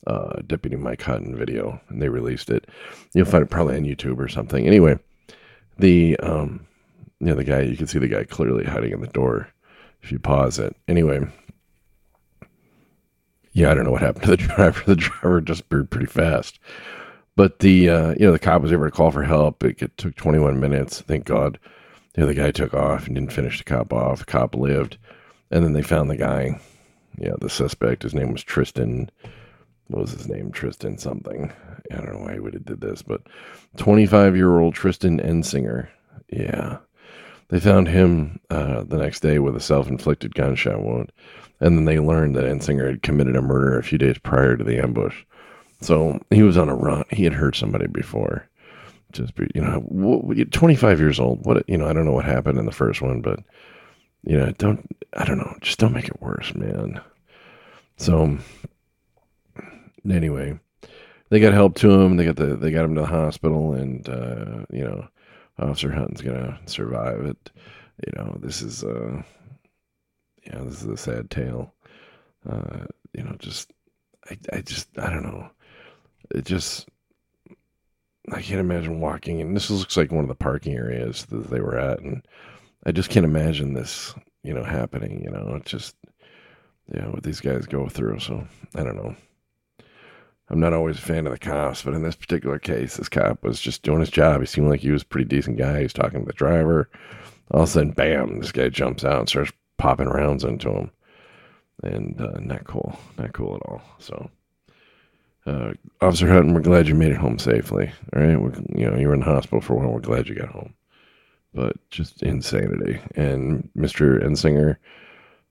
[0.07, 2.69] uh, Deputy Mike Hutton video, and they released it.
[3.15, 4.67] You'll find it probably on YouTube or something.
[4.67, 4.99] Anyway,
[5.79, 6.67] the um,
[7.21, 9.49] you know, the guy you can see the guy clearly hiding in the door
[10.03, 10.77] if you pause it.
[10.87, 11.27] Anyway,
[13.57, 14.83] yeah, I don't know what happened to the driver.
[14.85, 16.59] The driver disappeared pretty fast.
[17.37, 19.65] But the uh, you know the cop was able to call for help.
[19.65, 21.01] It, it took 21 minutes.
[21.01, 21.59] Thank God.
[22.15, 24.19] You know, the guy took off and didn't finish the cop off.
[24.19, 24.99] The cop lived,
[25.51, 26.61] and then they found the guy.
[27.19, 28.03] Yeah, the suspect.
[28.03, 29.11] His name was Tristan.
[29.87, 30.53] What was his name?
[30.53, 31.51] Tristan something.
[31.91, 33.23] I don't know why he would have did this, but
[33.79, 35.89] 25 year old Tristan Ensinger.
[36.29, 36.79] Yeah,
[37.49, 41.13] they found him uh, the next day with a self inflicted gunshot wound,
[41.61, 44.65] and then they learned that Ensinger had committed a murder a few days prior to
[44.65, 45.25] the ambush.
[45.81, 47.05] So he was on a run.
[47.11, 48.49] He had hurt somebody before.
[49.13, 51.45] Just you know, 25 years old.
[51.45, 53.41] What you know, I don't know what happened in the first one, but
[54.25, 54.85] you know, don't
[55.15, 55.57] I don't know.
[55.61, 57.01] Just don't make it worse, man.
[57.97, 58.39] So
[60.11, 60.59] anyway,
[61.31, 62.17] they got help to him.
[62.17, 65.09] They got the they got him to the hospital, and uh, you know,
[65.59, 67.51] Officer Hutton's gonna survive it.
[68.07, 69.23] You know, this is uh,
[70.47, 71.73] yeah, this is a sad tale.
[72.49, 73.73] Uh, you know, just
[74.31, 75.51] I I just I don't know
[76.35, 76.89] it just
[78.33, 81.61] I can't imagine walking and this looks like one of the parking areas that they
[81.61, 82.27] were at and
[82.85, 85.55] I just can't imagine this, you know, happening, you know.
[85.57, 85.97] It's just
[86.93, 88.47] you know, what these guys go through, so
[88.77, 89.17] I don't know.
[90.49, 93.43] I'm not always a fan of the cops, but in this particular case, this cop
[93.43, 94.41] was just doing his job.
[94.41, 95.79] He seemed like he was a pretty decent guy.
[95.79, 96.89] He was talking to the driver.
[97.51, 100.91] All of a sudden, bam, this guy jumps out and starts popping rounds into him.
[101.83, 102.99] And uh, not cool.
[103.19, 103.83] Not cool at all.
[103.99, 104.31] So
[105.47, 107.93] uh, Officer Hutton, we're glad you made it home safely.
[108.15, 109.91] All right, we're, you know you were in the hospital for a while.
[109.91, 110.75] We're glad you got home,
[111.53, 112.99] but just insanity.
[113.15, 114.77] And Mister Ensinger,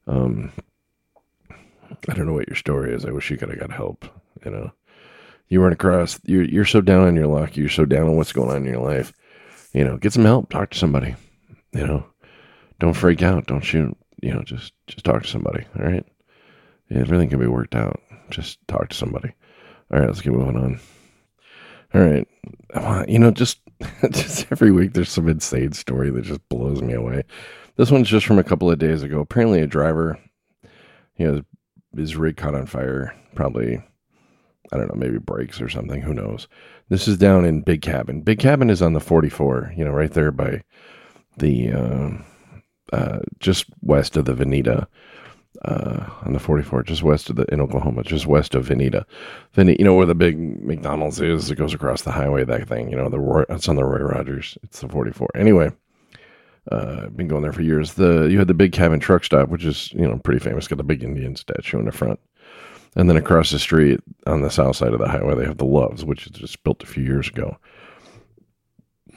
[0.08, 0.52] um,
[1.52, 3.06] I don't know what your story is.
[3.06, 4.06] I wish you could have got help.
[4.44, 4.72] You know,
[5.48, 6.20] you weren't across.
[6.24, 7.56] You're you're so down on your luck.
[7.56, 9.14] You're so down on what's going on in your life.
[9.74, 10.50] You know, get some help.
[10.50, 11.16] Talk to somebody.
[11.74, 12.06] You know,
[12.80, 13.48] don't freak out.
[13.48, 13.96] Don't shoot.
[14.22, 15.66] You know, just just talk to somebody.
[15.78, 16.06] All right,
[16.90, 18.02] yeah, everything can be worked out.
[18.30, 19.34] Just talk to somebody.
[19.92, 20.80] All right, let's keep moving on.
[21.94, 22.28] All right,
[23.08, 23.60] you know, just
[24.12, 27.24] just every week there's some insane story that just blows me away.
[27.78, 29.20] This one's just from a couple of days ago.
[29.20, 30.18] Apparently, a driver,
[31.18, 31.42] you know,
[31.96, 33.14] his rig caught on fire.
[33.36, 33.84] Probably,
[34.72, 36.02] I don't know, maybe brakes or something.
[36.02, 36.48] Who knows?
[36.90, 38.22] This is down in Big Cabin.
[38.22, 39.74] Big Cabin is on the 44.
[39.76, 40.64] You know, right there by
[41.38, 42.10] the uh,
[42.94, 44.88] uh, just west of the Vinita
[45.64, 49.06] uh, on the 44, just west of the in Oklahoma, just west of Vinita.
[49.54, 51.50] Vinita, you know where the big McDonald's is?
[51.50, 52.44] It goes across the highway.
[52.44, 54.58] That thing, you know, the Roy, it's on the Roy Rogers.
[54.64, 55.30] It's the 44.
[55.36, 55.72] Anyway,
[56.72, 57.94] uh, been going there for years.
[57.94, 60.68] The you had the big cabin truck stop, which is you know pretty famous.
[60.68, 62.20] Got the big Indian statue in the front,
[62.96, 65.66] and then across the street on the south side of the highway, they have the
[65.66, 67.58] Love's, which is just built a few years ago.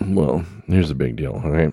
[0.01, 1.41] Well, here's the big deal.
[1.45, 1.73] All right.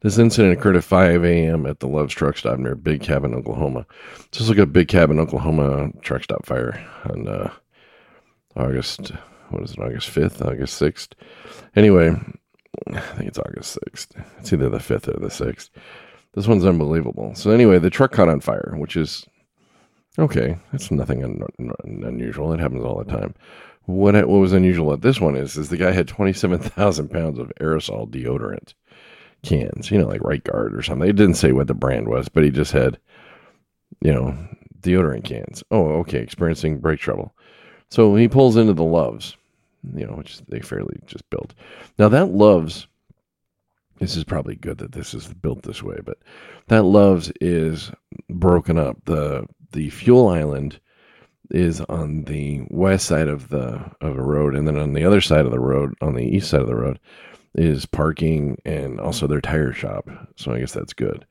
[0.00, 1.66] This incident occurred at 5 a.m.
[1.66, 3.84] at the Love's truck stop near Big Cabin, Oklahoma.
[4.30, 7.50] Just like a Big Cabin, Oklahoma truck stop fire on uh,
[8.54, 9.10] August,
[9.48, 11.14] what is it, August 5th, August 6th?
[11.74, 12.10] Anyway,
[12.94, 14.24] I think it's August 6th.
[14.38, 15.70] It's either the 5th or the 6th.
[16.34, 17.34] This one's unbelievable.
[17.34, 19.26] So, anyway, the truck caught on fire, which is
[20.18, 20.58] okay.
[20.72, 22.52] That's nothing un- un- unusual.
[22.52, 23.34] It happens all the time.
[23.86, 27.52] What, what was unusual at this one is, is the guy had 27,000 pounds of
[27.60, 28.74] aerosol deodorant
[29.42, 31.08] cans, you know, like Right Guard or something.
[31.08, 32.98] It didn't say what the brand was, but he just had,
[34.02, 34.36] you know,
[34.80, 35.62] deodorant cans.
[35.70, 37.34] Oh, okay, experiencing brake trouble.
[37.90, 39.36] So he pulls into the Love's,
[39.94, 41.54] you know, which they fairly just built.
[41.98, 42.86] Now that Love's,
[43.98, 46.18] this is probably good that this is built this way, but
[46.68, 47.90] that Love's is
[48.28, 48.98] broken up.
[49.06, 50.80] The the fuel island
[51.50, 55.20] is on the west side of the of a road, and then on the other
[55.20, 56.98] side of the road, on the east side of the road,
[57.54, 60.08] is parking and also their tire shop.
[60.36, 61.26] So I guess that's good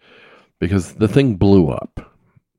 [0.59, 2.13] because the thing blew up.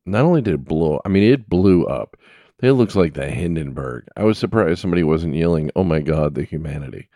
[0.06, 2.16] Not only did it blow, I mean, it blew up.
[2.60, 4.04] It looks like the Hindenburg.
[4.16, 7.08] I was surprised somebody wasn't yelling, "Oh my God, the humanity!"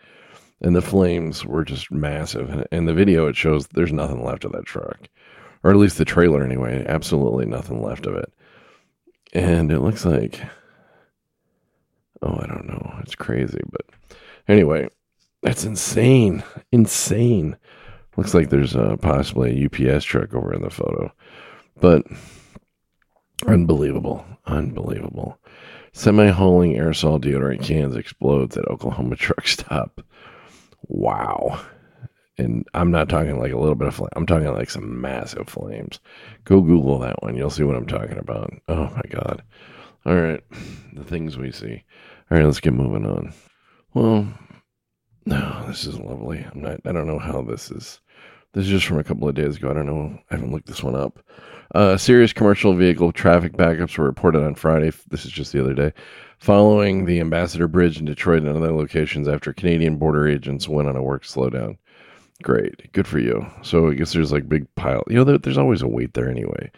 [0.61, 2.49] And the flames were just massive.
[2.49, 5.09] And in the video, it shows there's nothing left of that truck,
[5.63, 6.85] or at least the trailer anyway.
[6.87, 8.31] Absolutely nothing left of it.
[9.33, 10.41] And it looks like,
[12.21, 12.99] oh, I don't know.
[13.01, 14.17] It's crazy, but
[14.47, 14.87] anyway,
[15.41, 16.43] that's insane.
[16.71, 17.57] Insane.
[18.15, 21.11] Looks like there's uh, possibly a UPS truck over in the photo.
[21.81, 22.03] But
[23.47, 24.23] unbelievable.
[24.45, 25.39] Unbelievable.
[25.93, 30.01] Semi hauling aerosol deodorant cans explodes at Oklahoma truck stop.
[30.87, 31.59] Wow.
[32.37, 34.09] And I'm not talking like a little bit of flame.
[34.15, 35.99] I'm talking like some massive flames.
[36.45, 37.35] Go Google that one.
[37.35, 38.53] You'll see what I'm talking about.
[38.67, 39.43] Oh my God.
[40.05, 40.43] All right.
[40.93, 41.83] The things we see.
[42.31, 43.33] All right, let's get moving on.
[43.93, 44.27] Well,
[45.25, 46.45] no, this is lovely.
[46.51, 46.79] I'm not.
[46.85, 48.01] I don't know how this is
[48.53, 49.69] This is just from a couple of days ago.
[49.69, 50.17] I don't know.
[50.29, 51.19] I haven't looked this one up.
[51.73, 54.91] Uh, serious commercial vehicle traffic backups were reported on Friday.
[55.09, 55.93] This is just the other day,
[56.37, 60.95] following the Ambassador Bridge in Detroit and other locations after Canadian border agents went on
[60.95, 61.77] a work slowdown.
[62.43, 63.45] Great, good for you.
[63.61, 65.03] So I guess there's like big pile.
[65.07, 66.69] You know, there, there's always a wait there anyway.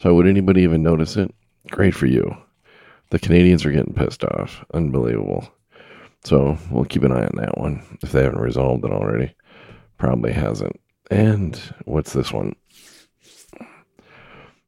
[0.00, 1.34] So would anybody even notice it?
[1.70, 2.36] Great for you.
[3.10, 4.64] The Canadians are getting pissed off.
[4.74, 5.48] Unbelievable.
[6.24, 9.34] So we'll keep an eye on that one if they haven't resolved it already.
[9.96, 10.78] Probably hasn't.
[11.10, 11.56] And
[11.86, 12.54] what's this one?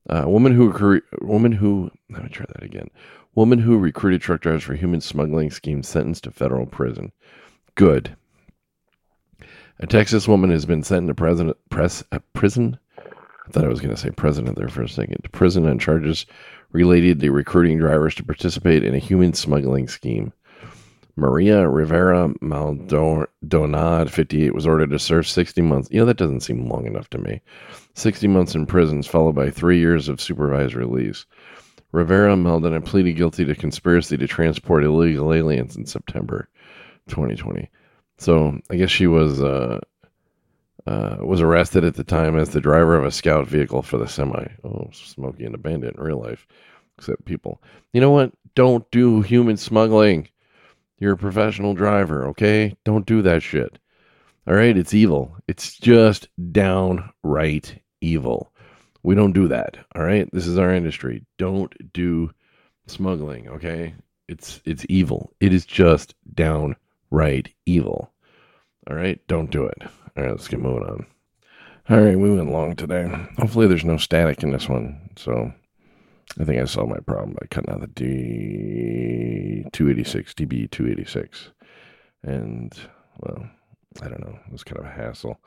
[0.09, 2.89] Uh, woman who woman who let me try that again.
[3.35, 7.13] Woman who recruited truck drivers for human smuggling scheme sentenced to federal prison.
[7.75, 8.17] Good.
[9.79, 12.79] A Texas woman has been sent to president, press, a uh, prison.
[12.97, 15.23] I thought I was going to say president there for a second.
[15.23, 16.25] To prison on charges
[16.73, 20.33] related to recruiting drivers to participate in a human smuggling scheme.
[21.17, 25.91] Maria Rivera Maldonado, 58, was ordered to serve 60 months.
[25.91, 27.43] You know, that doesn't seem long enough to me.
[27.93, 31.27] 60 months in prison, followed by three years of supervised release.
[31.93, 36.49] Rivera Maldonado pleaded guilty to conspiracy to transport illegal aliens in September
[37.09, 37.71] 2020.
[38.19, 39.81] So I guess she was uh,
[40.87, 44.09] uh, was arrested at the time as the driver of a scout vehicle for the
[44.09, 44.47] semi.
[44.65, 46.47] Oh, Smokey and the Bandit in real life,
[46.99, 47.63] except people.
[47.93, 48.33] You know what?
[48.55, 50.29] Don't do human smuggling.
[50.99, 52.75] You're a professional driver, okay?
[52.85, 53.79] Don't do that shit.
[54.47, 54.77] All right?
[54.77, 55.37] It's evil.
[55.47, 58.53] It's just downright evil.
[59.03, 60.29] We don't do that, all right?
[60.33, 61.25] This is our industry.
[61.37, 62.31] Don't do
[62.87, 63.95] smuggling, okay?
[64.29, 65.33] It's it's evil.
[65.39, 66.15] It is just
[67.17, 68.13] downright evil.
[68.89, 69.21] All right?
[69.27, 69.83] Don't do it.
[70.17, 71.07] All right, let's get moving on.
[71.89, 73.09] All right, we went long today.
[73.39, 75.11] Hopefully there's no static in this one.
[75.17, 75.53] So
[76.39, 81.51] I think I solved my problem by cutting out the D286, DB286.
[82.23, 82.77] And,
[83.21, 83.49] well,
[84.03, 84.39] I don't know.
[84.47, 85.41] It was kind of a hassle.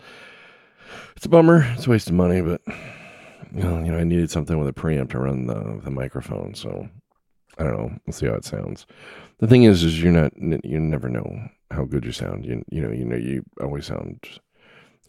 [1.15, 1.63] It's a bummer.
[1.75, 2.61] It's a waste of money, but,
[3.53, 6.55] you know, you know I needed something with a preamp to run the, the microphone.
[6.55, 6.87] So,
[7.57, 7.91] I don't know.
[8.05, 8.85] We'll see how it sounds.
[9.39, 12.45] The thing is, is you're not, you never know how good you sound.
[12.45, 14.27] You, you know, you know, you always sound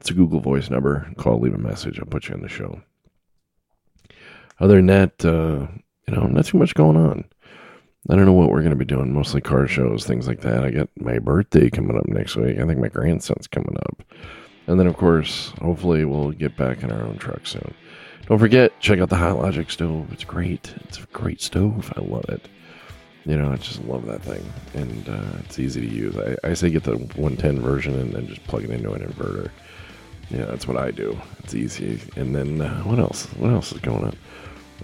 [0.00, 1.10] It's a Google voice number.
[1.16, 1.98] Call, leave a message.
[1.98, 2.80] I'll put you on the show.
[4.60, 5.66] Other than that, uh,
[6.06, 7.24] you know, not too much going on.
[8.08, 9.12] I don't know what we're going to be doing.
[9.12, 10.64] Mostly car shows, things like that.
[10.64, 12.58] I got my birthday coming up next week.
[12.58, 14.02] I think my grandson's coming up.
[14.68, 17.74] And then, of course, hopefully we'll get back in our own truck soon.
[18.26, 20.12] Don't forget, check out the Hot Logic stove.
[20.12, 20.74] It's great.
[20.84, 21.92] It's a great stove.
[21.96, 22.48] I love it.
[23.24, 24.44] You know, I just love that thing.
[24.74, 26.16] And uh, it's easy to use.
[26.16, 29.50] I, I say get the 110 version and then just plug it into an inverter.
[30.30, 31.16] Yeah, that's what I do.
[31.40, 32.00] It's easy.
[32.16, 33.26] And then, uh, what else?
[33.34, 34.16] What else is going on?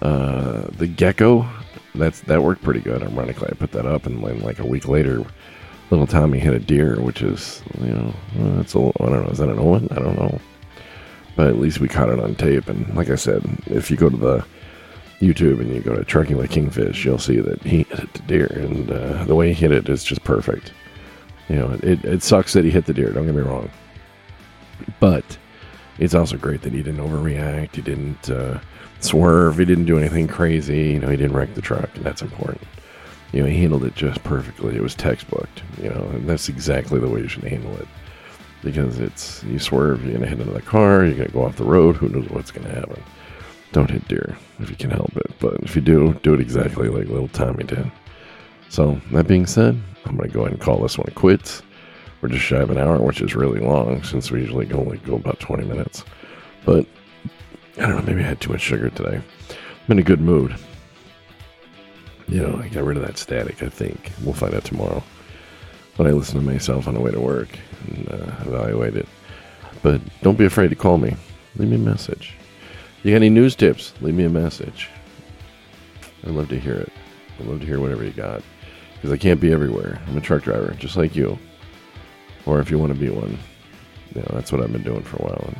[0.01, 1.47] Uh, the Gecko
[1.95, 3.03] that's that worked pretty good.
[3.03, 5.25] Ironically, I put that up, and then like a week later,
[5.89, 9.37] little Tommy hit a deer, which is you know that's a I don't know is
[9.37, 9.87] that an omen?
[9.91, 10.39] I don't know,
[11.35, 12.67] but at least we caught it on tape.
[12.67, 14.45] And like I said, if you go to the
[15.19, 18.47] YouTube and you go to Trucking with Kingfish, you'll see that he hit the deer,
[18.47, 20.73] and uh, the way he hit it is just perfect.
[21.49, 23.11] You know, it, it sucks that he hit the deer.
[23.11, 23.69] Don't get me wrong,
[24.99, 25.37] but
[25.99, 27.75] it's also great that he didn't overreact.
[27.75, 28.29] He didn't.
[28.29, 28.59] Uh,
[29.03, 29.57] swerve.
[29.57, 30.91] He didn't do anything crazy.
[30.91, 32.61] You know, he didn't wreck the truck, and that's important.
[33.31, 34.75] You know, he handled it just perfectly.
[34.75, 35.61] It was textbooked.
[35.81, 37.87] You know, and that's exactly the way you should handle it.
[38.63, 41.95] Because it's you swerve, you're gonna hit another car, you're gonna go off the road.
[41.97, 43.01] Who knows what's gonna happen?
[43.73, 45.31] Don't hit deer if you can help it.
[45.39, 47.91] But if you do, do it exactly like little Tommy did.
[48.69, 51.61] So that being said, I'm gonna go ahead and call this one quits.
[52.21, 55.15] We're just shy of an hour, which is really long since we usually only go
[55.15, 56.05] about 20 minutes.
[56.65, 56.85] But
[57.77, 59.21] I don't know, maybe I had too much sugar today.
[59.49, 60.55] I'm in a good mood.
[62.27, 64.11] You know, I got rid of that static, I think.
[64.23, 65.03] We'll find out tomorrow
[65.95, 67.49] when I listen to myself on the way to work
[67.87, 69.07] and uh, evaluate it.
[69.81, 71.15] But don't be afraid to call me.
[71.57, 72.35] Leave me a message.
[73.03, 73.93] You got any news tips?
[74.01, 74.89] Leave me a message.
[76.23, 76.91] I'd love to hear it.
[77.39, 78.41] I'd love to hear whatever you got.
[78.95, 79.99] Because I can't be everywhere.
[80.07, 81.37] I'm a truck driver, just like you.
[82.45, 83.37] Or if you want to be one.
[84.15, 85.53] You know, that's what I've been doing for a while.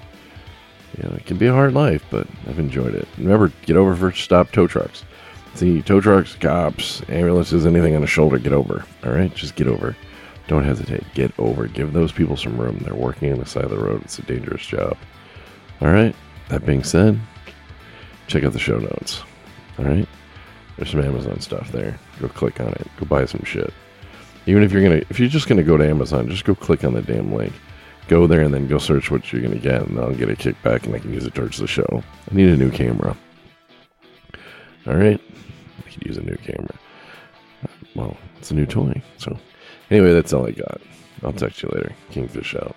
[0.97, 3.07] You know, it can be a hard life, but I've enjoyed it.
[3.17, 5.03] Remember, get over for stop tow trucks.
[5.55, 8.85] See, tow trucks, cops, ambulances, anything on a shoulder, get over.
[9.03, 9.95] All right, just get over.
[10.47, 11.03] Don't hesitate.
[11.13, 11.67] Get over.
[11.67, 12.79] Give those people some room.
[12.79, 14.01] They're working on the side of the road.
[14.03, 14.97] It's a dangerous job.
[15.81, 16.15] All right.
[16.49, 17.19] That being said,
[18.27, 19.23] check out the show notes.
[19.79, 20.07] All right.
[20.75, 21.97] There's some Amazon stuff there.
[22.19, 22.87] Go click on it.
[22.97, 23.73] Go buy some shit.
[24.45, 26.93] Even if you're gonna, if you're just gonna go to Amazon, just go click on
[26.93, 27.53] the damn link.
[28.07, 30.33] Go there and then go search what you're going to get, and I'll get a
[30.33, 32.03] kickback and I can use it towards the show.
[32.31, 33.15] I need a new camera.
[34.85, 35.21] All right,
[35.85, 36.75] I could use a new camera.
[37.95, 39.01] Well, it's a new toy.
[39.17, 39.37] So,
[39.89, 40.81] anyway, that's all I got.
[41.23, 41.93] I'll text you later.
[42.11, 42.75] Kingfish out.